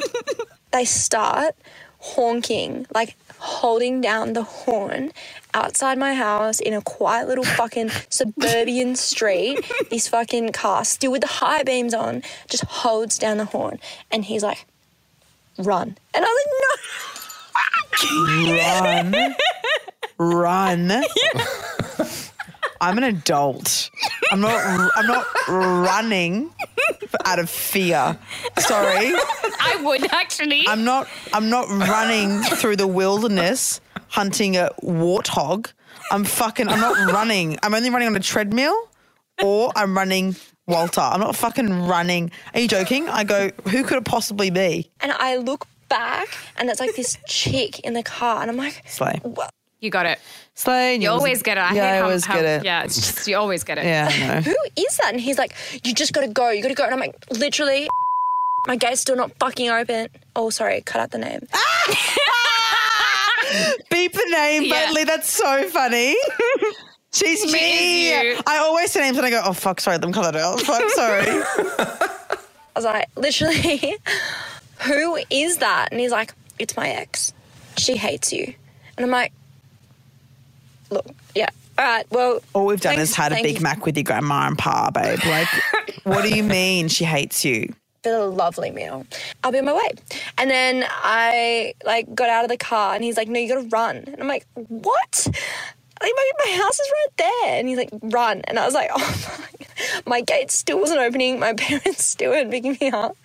they 0.72 0.84
start 0.84 1.54
honking, 1.98 2.86
like 2.94 3.16
holding 3.38 4.02
down 4.02 4.34
the 4.34 4.42
horn 4.42 5.12
outside 5.54 5.96
my 5.98 6.14
house 6.14 6.60
in 6.60 6.74
a 6.74 6.82
quiet 6.82 7.26
little 7.26 7.44
fucking 7.44 7.90
suburban 8.10 8.96
street. 8.96 9.64
This 9.88 10.08
fucking 10.08 10.52
car, 10.52 10.84
still 10.84 11.12
with 11.12 11.22
the 11.22 11.26
high 11.26 11.62
beams 11.62 11.94
on, 11.94 12.22
just 12.48 12.64
holds 12.64 13.18
down 13.18 13.38
the 13.38 13.46
horn. 13.46 13.78
And 14.10 14.26
he's 14.26 14.42
like, 14.42 14.66
run. 15.58 15.96
And 16.14 16.24
I 16.24 16.28
was 16.28 16.44
like, 16.44 16.54
no. 19.14 19.20
Run. 19.22 19.34
Run. 20.22 20.92
I'm 22.82 22.98
an 22.98 23.04
adult. 23.04 23.90
I'm 24.30 24.40
not 24.42 24.90
I'm 24.94 25.06
not 25.06 25.26
running 25.48 26.50
out 27.24 27.38
of 27.38 27.48
fear. 27.48 28.18
Sorry. 28.58 29.12
I 29.60 29.80
would 29.82 30.12
actually. 30.12 30.66
I'm 30.68 30.84
not 30.84 31.08
I'm 31.32 31.48
not 31.48 31.68
running 31.70 32.42
through 32.42 32.76
the 32.76 32.86
wilderness 32.86 33.80
hunting 34.08 34.58
a 34.58 34.68
warthog. 34.82 35.72
I'm 36.12 36.24
fucking 36.24 36.68
I'm 36.68 36.80
not 36.80 37.12
running. 37.12 37.58
I'm 37.62 37.74
only 37.74 37.88
running 37.88 38.08
on 38.08 38.16
a 38.16 38.20
treadmill 38.20 38.90
or 39.42 39.72
I'm 39.74 39.96
running 39.96 40.36
Walter. 40.66 41.00
I'm 41.00 41.20
not 41.20 41.34
fucking 41.34 41.86
running. 41.86 42.30
Are 42.52 42.60
you 42.60 42.68
joking? 42.68 43.08
I 43.08 43.24
go, 43.24 43.50
who 43.70 43.84
could 43.84 43.96
it 43.96 44.04
possibly 44.04 44.50
be? 44.50 44.90
And 45.00 45.12
I 45.12 45.36
look 45.36 45.66
back 45.88 46.28
and 46.56 46.68
it's 46.68 46.78
like 46.78 46.94
this 46.94 47.16
chick 47.26 47.80
in 47.80 47.94
the 47.94 48.02
car. 48.02 48.42
And 48.42 48.50
I'm 48.50 48.58
like, 48.58 48.82
Slay. 48.86 49.18
what? 49.22 49.50
You 49.80 49.90
got 49.90 50.06
it. 50.06 50.18
Slay. 50.54 50.96
You 50.96 51.10
always 51.10 51.42
get 51.42 51.56
it. 51.56 51.60
I 51.62 51.74
yeah, 51.74 51.82
hate 51.82 51.90
I 51.92 51.96
how, 51.98 52.02
always 52.04 52.24
how- 52.24 52.34
get 52.34 52.44
it. 52.44 52.64
Yeah, 52.64 52.82
it's 52.84 52.94
just 52.96 53.26
you 53.26 53.36
always 53.36 53.64
get 53.64 53.78
it. 53.78 53.84
Yeah, 53.84 54.08
I. 54.08 54.40
Who 54.42 54.54
is 54.76 54.96
that? 54.98 55.12
And 55.12 55.20
he's 55.20 55.38
like, 55.38 55.54
you 55.84 55.94
just 55.94 56.12
gotta 56.12 56.28
go. 56.28 56.50
You 56.50 56.62
gotta 56.62 56.74
go. 56.74 56.84
And 56.84 56.92
I'm 56.92 57.00
like, 57.00 57.16
literally, 57.30 57.88
my 58.66 58.76
gate's 58.76 59.00
still 59.00 59.16
not 59.16 59.32
fucking 59.38 59.70
open. 59.70 60.08
Oh, 60.36 60.50
sorry. 60.50 60.82
Cut 60.82 61.00
out 61.00 61.10
the 61.12 61.18
name. 61.18 61.40
Beep 63.90 64.12
the 64.12 64.26
name, 64.30 64.64
Yeah. 64.64 64.70
Bentley. 64.86 65.04
That's 65.04 65.28
so 65.30 65.68
funny. 65.68 66.14
She's 67.12 67.40
She 67.40 67.52
me. 67.52 68.12
I 68.46 68.58
always 68.58 68.92
say 68.92 69.00
names 69.00 69.16
and 69.16 69.26
I 69.26 69.30
go, 69.30 69.42
oh 69.44 69.52
fuck, 69.52 69.80
sorry, 69.80 69.98
let 69.98 70.06
me 70.06 70.12
cut 70.12 70.30
that 70.32 70.36
out. 70.40 70.60
Fuck, 70.60 70.88
sorry. 70.90 71.24
I 71.26 72.38
was 72.76 72.84
like, 72.84 73.08
literally, 73.16 73.96
who 74.82 75.18
is 75.28 75.56
that? 75.58 75.88
And 75.90 75.98
he's 76.00 76.12
like, 76.12 76.32
it's 76.60 76.76
my 76.76 76.88
ex. 76.88 77.32
She 77.76 77.96
hates 77.96 78.32
you. 78.32 78.54
And 78.96 79.04
I'm 79.04 79.10
like, 79.10 79.32
look, 80.90 81.06
yeah, 81.34 81.48
all 81.78 81.84
right, 81.84 82.06
well. 82.10 82.40
All 82.52 82.66
we've 82.66 82.80
done 82.80 82.96
thanks- 82.96 83.10
is 83.10 83.16
had 83.16 83.32
a 83.32 83.42
Big 83.42 83.56
you 83.56 83.60
Mac 83.62 83.86
with 83.86 83.96
your 83.96 84.04
grandma 84.04 84.46
and 84.46 84.58
pa, 84.58 84.90
babe. 84.90 85.18
Like, 85.24 85.48
what 86.04 86.22
do 86.22 86.34
you 86.34 86.42
mean 86.58 86.88
she 86.88 87.04
hates 87.04 87.44
you? 87.44 87.72
for 88.02 88.08
the 88.10 88.24
lovely 88.24 88.70
meal. 88.70 89.06
I'll 89.44 89.52
be 89.52 89.58
on 89.58 89.66
my 89.66 89.74
way. 89.74 89.90
And 90.38 90.50
then 90.50 90.86
I 90.88 91.74
like 91.84 92.14
got 92.14 92.30
out 92.30 92.44
of 92.44 92.50
the 92.50 92.56
car 92.56 92.94
and 92.94 93.04
he's 93.04 93.18
like, 93.18 93.28
no, 93.28 93.38
you 93.38 93.48
gotta 93.54 93.68
run. 93.68 93.96
And 94.06 94.20
I'm 94.20 94.26
like, 94.26 94.46
what? 94.54 95.28
Like 96.00 96.12
my, 96.16 96.30
my 96.46 96.52
house 96.52 96.78
is 96.78 96.90
right 96.90 97.16
there. 97.16 97.58
And 97.58 97.68
he's 97.68 97.76
like, 97.76 97.90
run. 98.02 98.40
And 98.44 98.58
I 98.58 98.64
was 98.64 98.74
like, 98.74 98.90
oh 98.94 98.98
fuck. 98.98 100.06
My 100.06 100.20
gate 100.20 100.50
still 100.50 100.78
wasn't 100.78 101.00
opening. 101.00 101.38
My 101.38 101.52
parents 101.56 102.04
still 102.04 102.30
weren't 102.30 102.50
picking 102.50 102.76
me 102.80 102.90
up. 102.90 103.16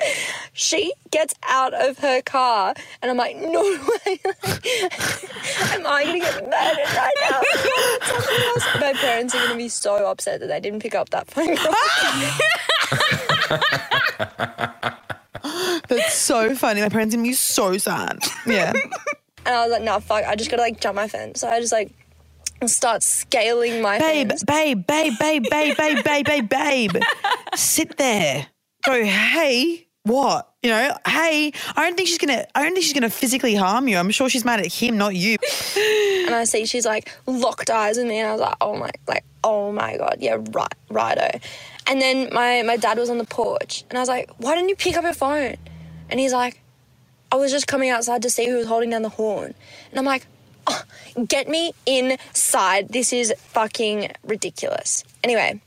She 0.53 0.93
gets 1.11 1.33
out 1.43 1.73
of 1.73 1.99
her 1.99 2.21
car 2.21 2.73
and 3.01 3.11
I'm 3.11 3.17
like, 3.17 3.37
no 3.37 3.61
way. 3.61 4.19
Am 5.71 5.85
I 5.85 6.03
gonna 6.05 6.19
get 6.19 6.43
murdered 6.43 6.93
right 6.95 7.15
now? 7.21 7.41
My 8.79 8.93
parents 8.93 9.35
are 9.35 9.45
gonna 9.45 9.57
be 9.57 9.69
so 9.69 10.09
upset 10.09 10.39
that 10.41 10.47
they 10.47 10.59
didn't 10.59 10.81
pick 10.81 10.95
up 10.95 11.09
that 11.09 11.27
phone 11.27 11.55
call. 11.55 11.73
That's 15.87 16.13
so 16.15 16.55
funny. 16.55 16.81
My 16.81 16.89
parents 16.89 17.15
made 17.15 17.21
me 17.21 17.33
so 17.33 17.77
sad. 17.77 18.19
Yeah. 18.45 18.73
And 19.45 19.55
I 19.55 19.63
was 19.63 19.71
like, 19.71 19.83
no, 19.83 19.99
fuck, 19.99 20.25
I 20.25 20.35
just 20.35 20.49
gotta 20.49 20.63
like 20.63 20.79
jump 20.79 20.95
my 20.95 21.07
fence. 21.07 21.41
So 21.41 21.47
I 21.47 21.59
just 21.59 21.71
like 21.71 21.93
start 22.65 23.03
scaling 23.03 23.81
my 23.81 23.99
babe, 23.99 24.31
babe, 24.45 24.85
babe, 24.87 25.13
babe, 25.19 25.43
babe, 25.49 25.77
babe, 25.77 26.03
babe, 26.03 26.25
babe, 26.25 26.49
babe. 26.49 26.91
Sit 27.55 27.97
there. 27.97 28.47
Go, 28.83 29.03
hey, 29.03 29.87
what? 30.03 30.51
You 30.61 30.69
know, 30.71 30.97
hey, 31.07 31.51
I 31.75 31.83
don't 31.83 31.95
think 31.95 32.07
she's 32.07 32.17
gonna 32.17 32.45
I 32.55 32.63
don't 32.63 32.73
think 32.73 32.83
she's 32.83 32.93
gonna 32.93 33.09
physically 33.09 33.55
harm 33.55 33.87
you. 33.87 33.97
I'm 33.97 34.09
sure 34.11 34.29
she's 34.29 34.45
mad 34.45 34.59
at 34.59 34.71
him, 34.71 34.97
not 34.97 35.15
you. 35.15 35.37
And 36.25 36.33
I 36.33 36.43
see 36.45 36.65
she's 36.65 36.85
like 36.85 37.11
locked 37.27 37.69
eyes 37.69 37.97
with 37.97 38.07
me 38.07 38.19
and 38.19 38.29
I 38.29 38.31
was 38.31 38.41
like, 38.41 38.55
oh 38.61 38.77
my 38.77 38.89
like 39.07 39.23
oh 39.43 39.71
my 39.71 39.97
god, 39.97 40.17
yeah, 40.19 40.37
right, 40.51 40.73
righto. 40.89 41.39
And 41.87 42.01
then 42.01 42.29
my 42.33 42.63
my 42.63 42.77
dad 42.77 42.97
was 42.97 43.09
on 43.09 43.19
the 43.19 43.25
porch, 43.25 43.83
and 43.89 43.97
I 43.97 44.01
was 44.01 44.09
like, 44.09 44.31
why 44.37 44.55
didn't 44.55 44.69
you 44.69 44.75
pick 44.75 44.97
up 44.97 45.03
your 45.03 45.13
phone? 45.13 45.55
And 46.09 46.19
he's 46.19 46.33
like, 46.33 46.61
I 47.31 47.35
was 47.35 47.51
just 47.51 47.67
coming 47.67 47.89
outside 47.89 48.21
to 48.23 48.29
see 48.29 48.47
who 48.47 48.57
was 48.57 48.67
holding 48.67 48.89
down 48.89 49.01
the 49.03 49.09
horn. 49.09 49.53
And 49.91 49.99
I'm 49.99 50.05
like, 50.05 50.25
oh, 50.67 50.83
get 51.27 51.49
me 51.49 51.73
inside. 51.85 52.89
This 52.89 53.13
is 53.13 53.33
fucking 53.37 54.11
ridiculous. 54.23 55.03
Anyway, 55.23 55.61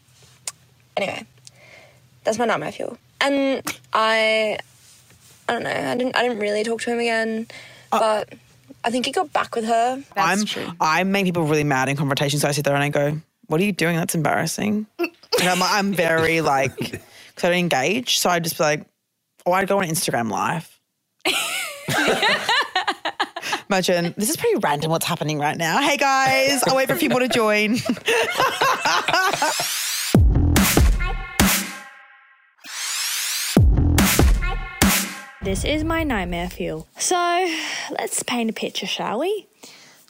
anyway, 0.96 1.26
that's 2.24 2.38
my 2.38 2.44
nightmare 2.46 2.72
fuel. 2.72 2.98
And 3.20 3.62
I, 3.92 4.58
I 5.48 5.52
don't 5.52 5.64
know. 5.64 5.70
I 5.70 5.96
didn't. 5.96 6.16
I 6.16 6.22
didn't 6.22 6.38
really 6.40 6.64
talk 6.64 6.80
to 6.82 6.90
him 6.92 6.98
again, 7.00 7.46
uh, 7.92 8.00
but 8.00 8.34
I 8.84 8.90
think 8.90 9.06
he 9.06 9.12
got 9.12 9.32
back 9.32 9.54
with 9.56 9.64
her. 9.66 10.02
I'm 10.16 10.44
I 10.80 11.04
make 11.04 11.26
people 11.26 11.44
really 11.44 11.64
mad 11.64 11.88
in 11.88 11.96
conversations. 11.96 12.42
So 12.42 12.48
I 12.48 12.52
sit 12.52 12.64
there 12.64 12.74
and 12.74 12.84
I 12.84 12.90
go, 12.90 13.20
"What 13.48 13.60
are 13.60 13.64
you 13.64 13.72
doing? 13.72 13.96
That's 13.96 14.14
embarrassing." 14.14 14.86
and 14.98 15.48
I'm, 15.48 15.62
I'm 15.62 15.92
very 15.94 16.40
like, 16.40 16.76
because 16.76 17.44
I 17.44 17.48
don't 17.48 17.58
engage, 17.58 18.18
so 18.18 18.30
I 18.30 18.38
just 18.40 18.58
be 18.58 18.64
like, 18.64 18.86
"Oh, 19.46 19.52
I'd 19.52 19.68
go 19.68 19.78
on 19.80 19.86
Instagram 19.86 20.30
live." 20.30 20.78
Imagine 23.70 24.14
this 24.16 24.30
is 24.30 24.36
pretty 24.36 24.56
random. 24.56 24.90
What's 24.90 25.04
happening 25.04 25.38
right 25.38 25.56
now? 25.56 25.80
Hey 25.80 25.96
guys, 25.98 26.62
I'll 26.66 26.76
wait 26.76 26.88
for 26.88 26.96
people 26.96 27.18
to 27.18 27.28
join. 27.28 27.76
This 35.40 35.64
is 35.64 35.82
my 35.82 36.02
nightmare 36.02 36.50
fuel. 36.50 36.86
So 36.98 37.14
let's 37.98 38.22
paint 38.22 38.50
a 38.50 38.52
picture, 38.52 38.86
shall 38.86 39.20
we? 39.20 39.46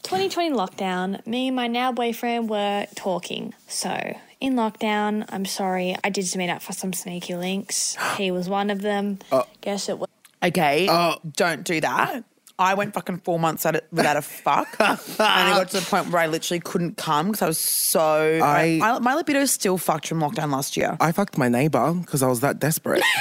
2020 0.03 0.51
lockdown, 0.51 1.25
me 1.29 1.47
and 1.47 1.55
my 1.55 1.69
now 1.69 1.93
boyfriend 1.93 2.51
were 2.51 2.87
talking. 2.97 3.55
So 3.69 4.17
in 4.41 4.55
lockdown, 4.55 5.27
I'm 5.29 5.45
sorry, 5.45 5.95
I 6.03 6.11
did 6.11 6.35
meet 6.35 6.51
up 6.51 6.61
for 6.61 6.73
some 6.73 6.93
sneaky 6.93 7.37
links. 7.37 7.97
He 8.17 8.33
was 8.33 8.49
one 8.49 8.69
of 8.69 8.83
them. 8.83 9.21
Uh, 9.31 9.45
Guess 9.61 9.89
it 9.91 9.99
was. 10.01 10.09
Okay, 10.43 10.89
uh, 10.89 11.17
don't 11.37 11.63
do 11.63 11.81
that. 11.83 12.25
I 12.61 12.75
went 12.75 12.93
fucking 12.95 13.19
four 13.19 13.39
months 13.39 13.65
at 13.67 13.77
it 13.77 13.87
without 13.93 14.17
a 14.17 14.23
fuck, 14.23 14.67
and 14.81 14.99
it 14.99 15.17
got 15.19 15.69
to 15.71 15.79
the 15.81 15.87
point 15.89 16.11
where 16.11 16.21
I 16.23 16.27
literally 16.27 16.59
couldn't 16.61 16.97
come 16.97 17.27
because 17.29 17.43
I 17.43 17.47
was 17.47 17.59
so. 17.59 18.41
I- 18.43 18.79
my, 18.81 18.99
my 18.99 19.15
libido 19.15 19.41
is 19.41 19.53
still 19.53 19.79
fucked 19.79 20.09
from 20.09 20.21
lockdown 20.21 20.51
last 20.51 20.77
year. 20.77 20.97
I 21.01 21.13
fucked 21.13 21.39
my 21.39 21.49
neighbor 21.49 21.95
because 21.95 22.23
I 22.23 22.27
was 22.27 22.41
that 22.41 22.59
desperate. 22.59 23.03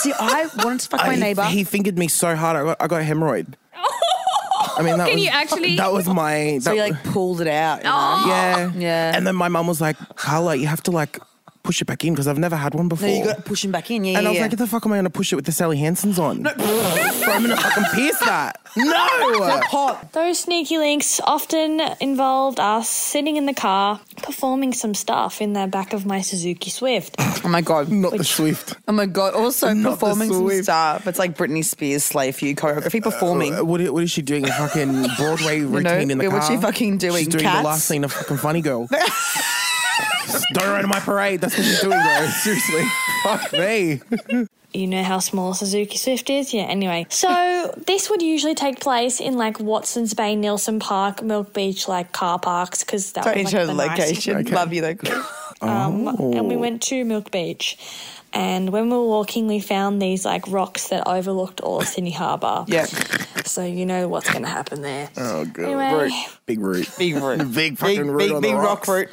See, 0.00 0.12
I 0.18 0.48
wanted 0.64 0.80
to 0.80 0.88
fuck 0.88 1.00
my 1.06 1.12
I- 1.12 1.16
neighbor. 1.16 1.44
He 1.44 1.64
fingered 1.64 1.98
me 1.98 2.08
so 2.08 2.34
hard, 2.34 2.56
I 2.56 2.62
got, 2.64 2.76
I 2.80 2.86
got 2.86 3.00
a 3.02 3.04
hemorrhoid. 3.04 3.52
I 3.74 4.82
mean, 4.82 4.96
that 4.96 5.08
Can 5.08 5.16
was, 5.16 5.24
you 5.24 5.30
actually- 5.30 5.76
That 5.76 5.92
was 5.92 6.08
my. 6.08 6.58
so 6.62 6.70
that- 6.70 6.74
he 6.76 6.80
like 6.92 7.04
pulled 7.04 7.42
it 7.42 7.46
out. 7.48 7.78
You 7.78 7.84
know? 7.84 7.90
Oh. 7.94 8.24
yeah, 8.26 8.72
Yeah. 8.74 9.12
And 9.14 9.26
then 9.26 9.36
my 9.36 9.48
mum 9.48 9.66
was 9.66 9.80
like, 9.82 9.96
"Carla, 10.16 10.54
you 10.56 10.66
have 10.66 10.82
to 10.84 10.90
like 10.90 11.18
push 11.62 11.80
it 11.80 11.86
back 11.86 12.04
in 12.04 12.14
because 12.14 12.26
I've 12.26 12.38
never 12.38 12.56
had 12.56 12.74
one 12.74 12.88
before." 12.88 13.08
No, 13.08 13.14
you 13.14 13.24
got 13.24 13.36
to 13.36 13.42
push 13.42 13.64
him 13.64 13.72
back 13.72 13.90
in. 13.90 14.04
Yeah, 14.04 14.18
and 14.18 14.22
yeah, 14.22 14.28
I 14.28 14.30
was 14.30 14.36
yeah. 14.36 14.42
like, 14.42 14.50
"Get 14.52 14.58
the 14.58 14.66
fuck 14.66 14.86
am 14.86 14.92
I 14.92 14.96
going 14.96 15.04
to 15.04 15.10
push 15.10 15.32
it 15.32 15.36
with 15.36 15.46
the 15.46 15.52
Sally 15.52 15.78
Hansens 15.78 16.18
on? 16.18 16.42
No, 16.42 16.50
I'm 16.56 17.42
going 17.44 17.56
to 17.56 17.56
fucking 17.56 17.84
pierce 17.94 18.18
that. 18.20 18.60
No, 18.76 18.92
hot. 19.64 20.12
Those 20.12 20.38
sneaky 20.38 20.78
links 20.78 21.20
often 21.20 21.80
involved 22.00 22.60
us 22.60 22.88
sitting 22.88 23.36
in 23.36 23.46
the 23.46 23.54
car, 23.54 24.00
performing 24.22 24.72
some 24.72 24.94
stuff 24.94 25.40
in 25.40 25.54
the 25.54 25.66
back 25.66 25.92
of 25.92 26.06
my 26.06 26.20
Suzuki 26.20 26.70
Swift. 26.70 27.16
Oh 27.42 27.48
my 27.48 27.62
god. 27.62 27.90
not 27.90 28.12
the 28.12 28.22
Swift. 28.22 28.74
Oh 28.86 28.92
my 28.92 29.06
god. 29.06 29.32
Also 29.32 29.72
Not 29.72 29.98
performing 29.98 30.30
some 30.30 30.62
stuff. 30.62 31.06
It's 31.06 31.18
like 31.18 31.38
Britney 31.38 31.64
Spears 31.64 32.04
slave 32.04 32.36
for 32.36 32.44
you 32.44 32.54
choreography 32.54 33.02
performing. 33.02 33.54
Uh, 33.54 33.64
what, 33.64 33.80
what 33.90 34.02
is 34.02 34.10
she 34.10 34.20
doing? 34.20 34.44
A 34.44 34.52
fucking 34.52 35.06
Broadway 35.16 35.60
routine 35.62 36.10
in 36.10 36.18
the 36.18 36.24
yeah, 36.24 36.30
car. 36.30 36.38
what's 36.38 36.48
she 36.48 36.58
fucking 36.58 36.98
doing? 36.98 37.24
She's 37.24 37.28
doing 37.28 37.44
Cats? 37.44 37.60
the 37.60 37.64
last 37.64 37.86
scene 37.86 38.04
of 38.04 38.12
fucking 38.12 38.36
Funny 38.36 38.60
Girl. 38.60 38.88
Don't 40.54 40.68
ride 40.68 40.86
my 40.86 41.00
parade. 41.00 41.40
That's 41.40 41.56
what 41.56 41.66
you're 41.66 41.80
doing, 41.80 42.00
bro. 42.02 42.26
Seriously, 42.42 42.84
fuck 43.22 43.52
me. 43.52 44.00
you 44.72 44.86
know 44.86 45.02
how 45.02 45.18
small 45.18 45.54
Suzuki 45.54 45.96
Swift 45.98 46.30
is? 46.30 46.52
Yeah, 46.54 46.62
anyway. 46.62 47.06
So 47.08 47.74
this 47.86 48.08
would 48.10 48.22
usually 48.22 48.54
take 48.54 48.80
place 48.80 49.20
in 49.20 49.34
like 49.36 49.58
Watson's 49.60 50.14
Bay, 50.14 50.36
Nelson 50.36 50.78
Park, 50.80 51.22
Milk 51.22 51.52
Beach, 51.52 51.88
like 51.88 52.12
car 52.12 52.38
parks, 52.38 52.84
because 52.84 53.12
that 53.12 53.24
Don't 53.24 53.36
was 53.36 53.44
like 53.52 53.54
enter 53.54 53.66
the 53.66 53.72
the 53.74 53.86
nicest 53.86 54.26
location. 54.26 54.54
Love 54.54 54.72
you 54.72 54.80
though. 54.82 55.22
Um, 55.62 56.08
Oh. 56.08 56.32
and 56.32 56.48
we 56.48 56.56
went 56.56 56.80
to 56.84 57.04
Milk 57.04 57.30
Beach. 57.30 57.76
And 58.32 58.70
when 58.70 58.84
we 58.88 58.96
were 58.96 59.04
walking, 59.06 59.46
we 59.46 59.60
found 59.60 60.00
these 60.00 60.24
like 60.24 60.48
rocks 60.48 60.88
that 60.88 61.06
overlooked 61.06 61.60
all 61.60 61.80
of 61.82 61.86
Sydney 61.86 62.12
Harbour. 62.12 62.64
Yeah. 62.66 62.86
So 63.44 63.62
you 63.66 63.84
know 63.84 64.08
what's 64.08 64.30
going 64.30 64.44
to 64.44 64.48
happen 64.48 64.80
there. 64.80 65.10
Oh 65.18 65.44
good. 65.44 65.66
Anyway. 65.66 65.92
root. 66.04 66.12
big 66.46 66.60
root, 66.60 66.90
Big 66.96 67.14
root. 67.16 67.52
big 67.52 67.76
fucking 67.76 67.96
Big, 67.96 68.06
root 68.06 68.18
big, 68.18 68.32
on 68.32 68.40
big 68.40 68.52
the 68.52 68.56
rock 68.56 68.86
rocks. 68.86 68.88
root. 68.88 69.08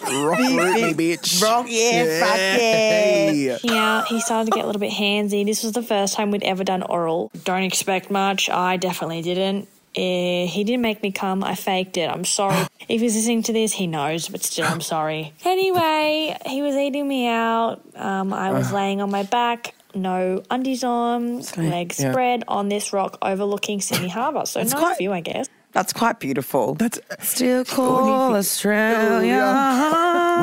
Rock 0.00 0.38
root, 0.38 0.96
me 0.96 1.16
bitch. 1.16 1.42
Rock, 1.42 1.66
yeah, 1.68 2.20
fuck 2.20 2.36
yeah. 2.36 3.30
yeah. 3.30 3.58
Yeah, 3.62 4.04
he 4.04 4.20
started 4.20 4.50
to 4.50 4.56
get 4.56 4.64
a 4.64 4.66
little 4.66 4.80
bit 4.80 4.92
handsy. 4.92 5.44
This 5.44 5.62
was 5.62 5.72
the 5.72 5.82
first 5.82 6.14
time 6.14 6.30
we'd 6.30 6.42
ever 6.42 6.64
done 6.64 6.82
oral. 6.82 7.30
Don't 7.44 7.62
expect 7.62 8.10
much. 8.10 8.48
I 8.50 8.76
definitely 8.76 9.22
didn't. 9.22 9.68
Eh, 9.94 10.46
he 10.46 10.64
didn't 10.64 10.80
make 10.80 11.02
me 11.02 11.12
come. 11.12 11.44
I 11.44 11.54
faked 11.54 11.96
it. 11.98 12.08
I'm 12.08 12.24
sorry. 12.24 12.66
if 12.88 13.00
he's 13.00 13.14
listening 13.14 13.42
to 13.44 13.52
this, 13.52 13.72
he 13.72 13.86
knows, 13.86 14.28
but 14.28 14.42
still, 14.42 14.66
I'm 14.66 14.80
sorry. 14.80 15.34
Anyway, 15.44 16.36
he 16.46 16.62
was 16.62 16.76
eating 16.76 17.06
me 17.06 17.28
out. 17.28 17.82
Um, 17.94 18.32
I 18.32 18.52
was 18.52 18.72
laying 18.72 19.02
on 19.02 19.10
my 19.10 19.22
back. 19.24 19.74
No 19.94 20.42
undies 20.50 20.84
on, 20.84 21.42
legs 21.58 22.00
yeah. 22.00 22.12
spread 22.12 22.44
on 22.48 22.70
this 22.70 22.94
rock 22.94 23.18
overlooking 23.20 23.82
Sydney 23.82 24.08
Harbour. 24.08 24.46
So 24.46 24.62
nice 24.62 24.72
quite- 24.72 24.96
view, 24.96 25.12
I 25.12 25.20
guess. 25.20 25.48
That's 25.72 25.92
quite 25.94 26.18
beautiful. 26.20 26.74
That's 26.74 26.98
Still 27.20 27.64
call 27.64 28.34
Australia. 28.36 29.40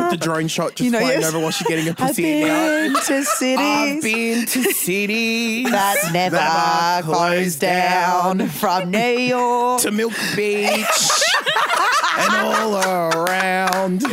with 0.02 0.10
the 0.12 0.18
drone 0.18 0.48
shot 0.48 0.72
just 0.76 0.82
You 0.86 0.92
know, 0.92 1.00
flying 1.00 1.20
yes. 1.22 1.30
over 1.30 1.39
while 1.39 1.52
she's 1.52 1.68
getting 1.68 1.86
a 1.88 1.92
I've 1.92 1.98
pussy 1.98 2.44
out. 2.44 2.48
been 2.48 2.94
to 2.96 3.24
cities. 3.24 3.58
I've 3.60 4.02
been 4.02 4.46
to 4.48 4.63
cities 4.74 5.70
that 5.72 6.10
never 6.12 6.38
are 6.38 7.04
closed 7.04 7.60
down 7.60 8.48
from 8.48 8.89
New 8.89 8.98
York. 9.20 9.82
to 9.82 9.92
Milk 9.92 10.13
Beach 10.36 10.68
and 12.18 12.36
all 12.36 12.76
around. 12.78 14.04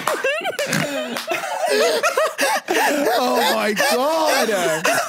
oh 3.18 3.52
my 3.55 3.72
god! 3.72 4.50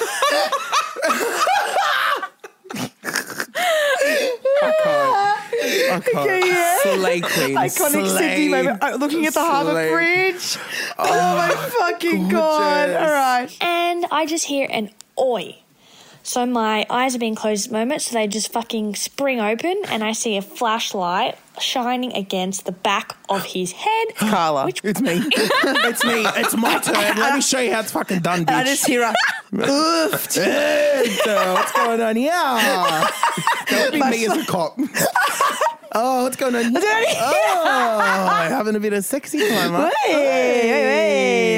I 4.60 4.72
can't. 4.84 5.77
I 5.90 6.00
can't. 6.00 6.16
Okay, 6.16 6.40
yeah. 6.46 6.78
Slay 6.82 7.20
queen. 7.20 7.56
Iconic 7.56 7.90
slay, 7.90 8.08
Sydney 8.08 8.48
moment. 8.48 8.82
Uh, 8.82 8.96
Looking 8.96 9.26
at 9.26 9.34
the 9.34 9.40
harbour 9.40 9.90
bridge. 9.90 10.56
Oh, 10.98 11.36
my 11.36 11.48
fucking 11.78 12.28
god. 12.28 12.90
All 12.90 13.10
right. 13.10 13.48
And 13.60 14.06
I 14.10 14.26
just 14.26 14.44
hear 14.46 14.66
an 14.70 14.90
oi. 15.18 15.56
So 16.22 16.44
my 16.44 16.84
eyes 16.90 17.16
are 17.16 17.18
being 17.18 17.34
closed 17.34 17.66
at 17.66 17.72
the 17.72 17.78
moment, 17.78 18.02
so 18.02 18.14
they 18.14 18.26
just 18.26 18.52
fucking 18.52 18.96
spring 18.96 19.40
open, 19.40 19.80
and 19.88 20.04
I 20.04 20.12
see 20.12 20.36
a 20.36 20.42
flashlight 20.42 21.38
shining 21.58 22.12
against 22.12 22.66
the 22.66 22.72
back 22.72 23.16
of 23.30 23.44
his 23.46 23.72
head. 23.72 24.14
Carla. 24.16 24.66
Which 24.66 24.82
It's 24.84 25.00
me. 25.00 25.12
it's 25.32 26.04
me. 26.04 26.26
It's 26.36 26.54
my 26.54 26.80
turn. 26.80 26.94
Let 27.16 27.34
me 27.34 27.40
show 27.40 27.60
you 27.60 27.72
how 27.72 27.80
it's 27.80 27.92
fucking 27.92 28.18
done, 28.20 28.44
bitch. 28.44 28.52
I 28.54 28.64
just 28.64 28.86
hear 28.86 29.04
a 29.04 29.14
oof. 29.54 30.34
Hey, 30.34 31.16
so 31.24 31.54
what's 31.54 31.72
going 31.72 32.00
on 32.02 32.16
here? 32.16 32.30
That 32.30 33.88
would 33.90 33.92
be 33.92 34.10
me 34.10 34.26
as 34.26 34.36
a 34.36 34.44
cop. 34.44 34.78
Oh, 35.92 36.24
what's 36.24 36.36
going 36.36 36.54
on 36.54 36.64
here? 36.64 36.72
Oh, 36.82 38.28
having 38.48 38.76
a 38.76 38.80
bit 38.80 38.92
of 38.92 39.04
sexy 39.04 39.38
time, 39.48 39.72
huh? 39.72 39.90
Hey, 40.04 40.12
hey, 40.12 40.68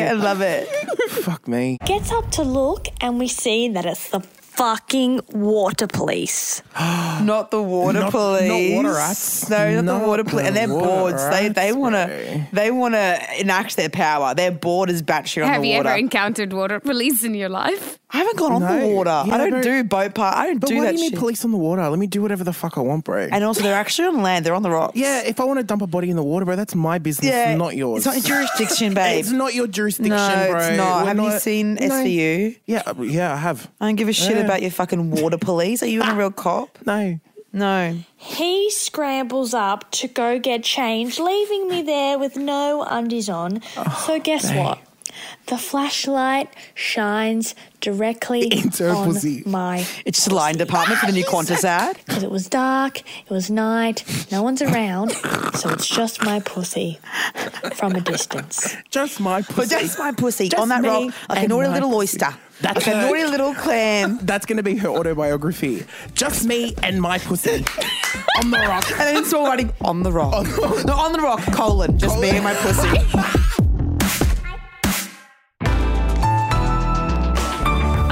hey. 0.04 0.08
I 0.08 0.12
love 0.12 0.40
it. 0.40 0.68
Fuck 1.10 1.48
me. 1.48 1.78
gets 1.84 2.12
up 2.12 2.30
to 2.32 2.42
look, 2.42 2.86
and 3.00 3.18
we 3.18 3.28
see 3.28 3.68
that 3.70 3.84
it's 3.86 4.10
the 4.10 4.20
fucking 4.60 5.20
water 5.32 5.86
police. 5.86 6.62
Not 7.22 7.50
the 7.50 7.62
water 7.62 7.94
Not- 8.00 8.02
not 8.04 8.12
police. 8.12 8.74
water 8.76 8.92
rats. 8.92 9.48
No, 9.50 9.74
not, 9.76 9.84
Not 9.84 10.00
the 10.02 10.06
water 10.08 10.24
police. 10.24 10.46
And 10.46 10.56
they're 10.56 10.68
bored. 10.68 11.16
They 11.32 11.48
they 11.48 11.72
want 11.72 11.94
to 11.94 12.46
they 12.52 12.70
want 12.70 12.94
to 12.94 13.18
enact 13.40 13.76
their 13.76 13.88
power. 13.88 14.34
They're 14.34 14.50
bored 14.52 14.90
as 14.90 15.02
batshit 15.02 15.42
on 15.44 15.48
Have 15.48 15.62
the 15.62 15.68
you 15.68 15.76
water. 15.78 15.88
ever 15.90 15.98
encountered 15.98 16.52
water 16.52 16.78
police 16.80 17.24
in 17.24 17.34
your 17.34 17.48
life? 17.48 17.98
I 18.12 18.16
haven't 18.18 18.38
gone 18.38 18.52
on 18.52 18.62
the 18.80 18.86
water. 18.88 19.22
Yeah, 19.26 19.34
I 19.34 19.38
don't 19.38 19.50
but- 19.50 19.62
do 19.62 19.84
boat 19.84 20.14
part. 20.14 20.36
I 20.36 20.46
don't 20.48 20.58
But 20.58 20.68
do 20.70 20.76
why 20.78 20.84
that 20.86 20.90
do 20.92 20.96
you 20.98 21.04
need 21.04 21.10
shit. 21.12 21.18
police 21.20 21.44
on 21.44 21.52
the 21.52 21.58
water? 21.58 21.88
Let 21.88 21.98
me 21.98 22.06
do 22.08 22.20
whatever 22.22 22.42
the 22.44 22.52
fuck 22.52 22.76
I 22.76 22.80
want, 22.80 23.04
bro. 23.04 23.28
and 23.30 23.44
also, 23.44 23.62
they're 23.62 23.74
actually 23.84 24.08
on 24.08 24.22
land. 24.22 24.44
They're 24.44 24.54
on 24.54 24.62
the 24.62 24.70
rocks. 24.70 24.96
yeah, 24.96 25.22
if 25.24 25.38
I 25.40 25.44
want 25.44 25.58
to 25.60 25.64
dump 25.64 25.82
a 25.82 25.86
body 25.86 26.10
in 26.10 26.16
the 26.16 26.22
water, 26.24 26.44
bro, 26.44 26.56
that's 26.56 26.74
my 26.74 26.98
business, 26.98 27.30
yeah, 27.30 27.54
not 27.56 27.76
yours. 27.76 27.98
It's 27.98 28.06
not 28.06 28.16
your 28.16 28.24
jurisdiction, 28.38 28.94
babe. 29.00 29.20
It's 29.20 29.30
not 29.30 29.54
your 29.54 29.68
jurisdiction, 29.68 30.10
no, 30.16 30.48
bro. 30.50 30.58
it's 30.60 30.76
not. 30.76 31.02
We're 31.04 31.08
Have 31.14 31.18
you 31.34 31.38
seen 31.38 31.74
No. 31.74 31.82
SVU? 31.88 32.56
Yeah, 32.66 32.82
yeah, 33.00 33.32
I 33.32 33.36
have. 33.36 33.70
I 33.80 33.86
don't 33.86 33.94
give 33.96 34.08
a 34.08 34.12
shit 34.12 34.36
Yeah. 34.36 34.42
about 34.44 34.49
your 34.62 34.70
fucking 34.70 35.10
water 35.10 35.38
police. 35.38 35.82
Are 35.82 35.86
you 35.86 36.02
in 36.02 36.08
a 36.08 36.14
real 36.14 36.30
cop? 36.30 36.78
No. 36.86 37.18
No. 37.52 37.98
He 38.16 38.70
scrambles 38.70 39.54
up 39.54 39.90
to 39.92 40.08
go 40.08 40.38
get 40.38 40.62
changed, 40.62 41.18
leaving 41.18 41.68
me 41.68 41.82
there 41.82 42.18
with 42.18 42.36
no 42.36 42.82
undies 42.88 43.28
on. 43.28 43.60
Oh, 43.76 44.04
so 44.06 44.20
guess 44.20 44.52
what? 44.52 44.78
The 45.46 45.58
flashlight 45.58 46.54
shines 46.74 47.56
directly 47.80 48.42
Into 48.52 48.88
on 48.88 49.06
pussy. 49.06 49.42
my 49.44 49.78
It's 50.04 50.18
just 50.18 50.28
the 50.28 50.34
line 50.36 50.56
department 50.56 51.00
for 51.00 51.06
the 51.06 51.12
new 51.12 51.24
Qantas 51.24 51.64
ad. 51.64 51.98
because 52.06 52.22
it 52.22 52.30
was 52.30 52.46
dark, 52.48 53.00
it 53.00 53.30
was 53.30 53.50
night, 53.50 54.04
no 54.30 54.42
one's 54.44 54.62
around, 54.62 55.10
so 55.56 55.70
it's 55.70 55.88
just 55.88 56.22
my 56.24 56.38
pussy 56.40 57.00
from 57.74 57.96
a 57.96 58.00
distance. 58.00 58.76
Just 58.90 59.18
my 59.18 59.40
But 59.42 59.48
pussy. 59.56 59.68
just 59.74 59.98
my 59.98 60.12
pussy 60.12 60.48
Just 60.48 60.62
on 60.62 60.68
that 60.68 60.82
me 60.82 60.88
rock, 60.88 61.14
like 61.28 61.38
a 61.38 61.40
and 61.40 61.48
naughty 61.48 61.68
little 61.68 61.90
pussy. 61.90 62.16
oyster. 62.18 62.36
That's 62.60 62.86
like 62.86 62.94
a 62.94 63.00
her- 63.00 63.06
naughty 63.08 63.24
little 63.24 63.54
clam. 63.54 64.18
That's 64.22 64.46
going 64.46 64.58
to 64.58 64.62
be 64.62 64.76
her 64.76 64.88
autobiography. 64.88 65.84
Just 66.14 66.44
me 66.44 66.74
and 66.82 67.00
my 67.00 67.18
pussy 67.18 67.64
on 68.42 68.50
the 68.50 68.58
rock. 68.58 68.88
And 68.90 69.00
then 69.00 69.16
it's 69.16 69.32
all 69.32 69.46
writing 69.46 69.72
on 69.80 70.02
the 70.02 70.12
rock. 70.12 70.46
no, 70.84 70.94
on 70.94 71.12
the 71.12 71.20
rock, 71.20 71.40
colon. 71.52 71.98
Just 71.98 72.18
me 72.20 72.30
and 72.30 72.44
my 72.44 72.54
pussy. 72.54 72.88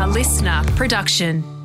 A 0.01 0.07
listener 0.09 0.63
production. 0.77 1.58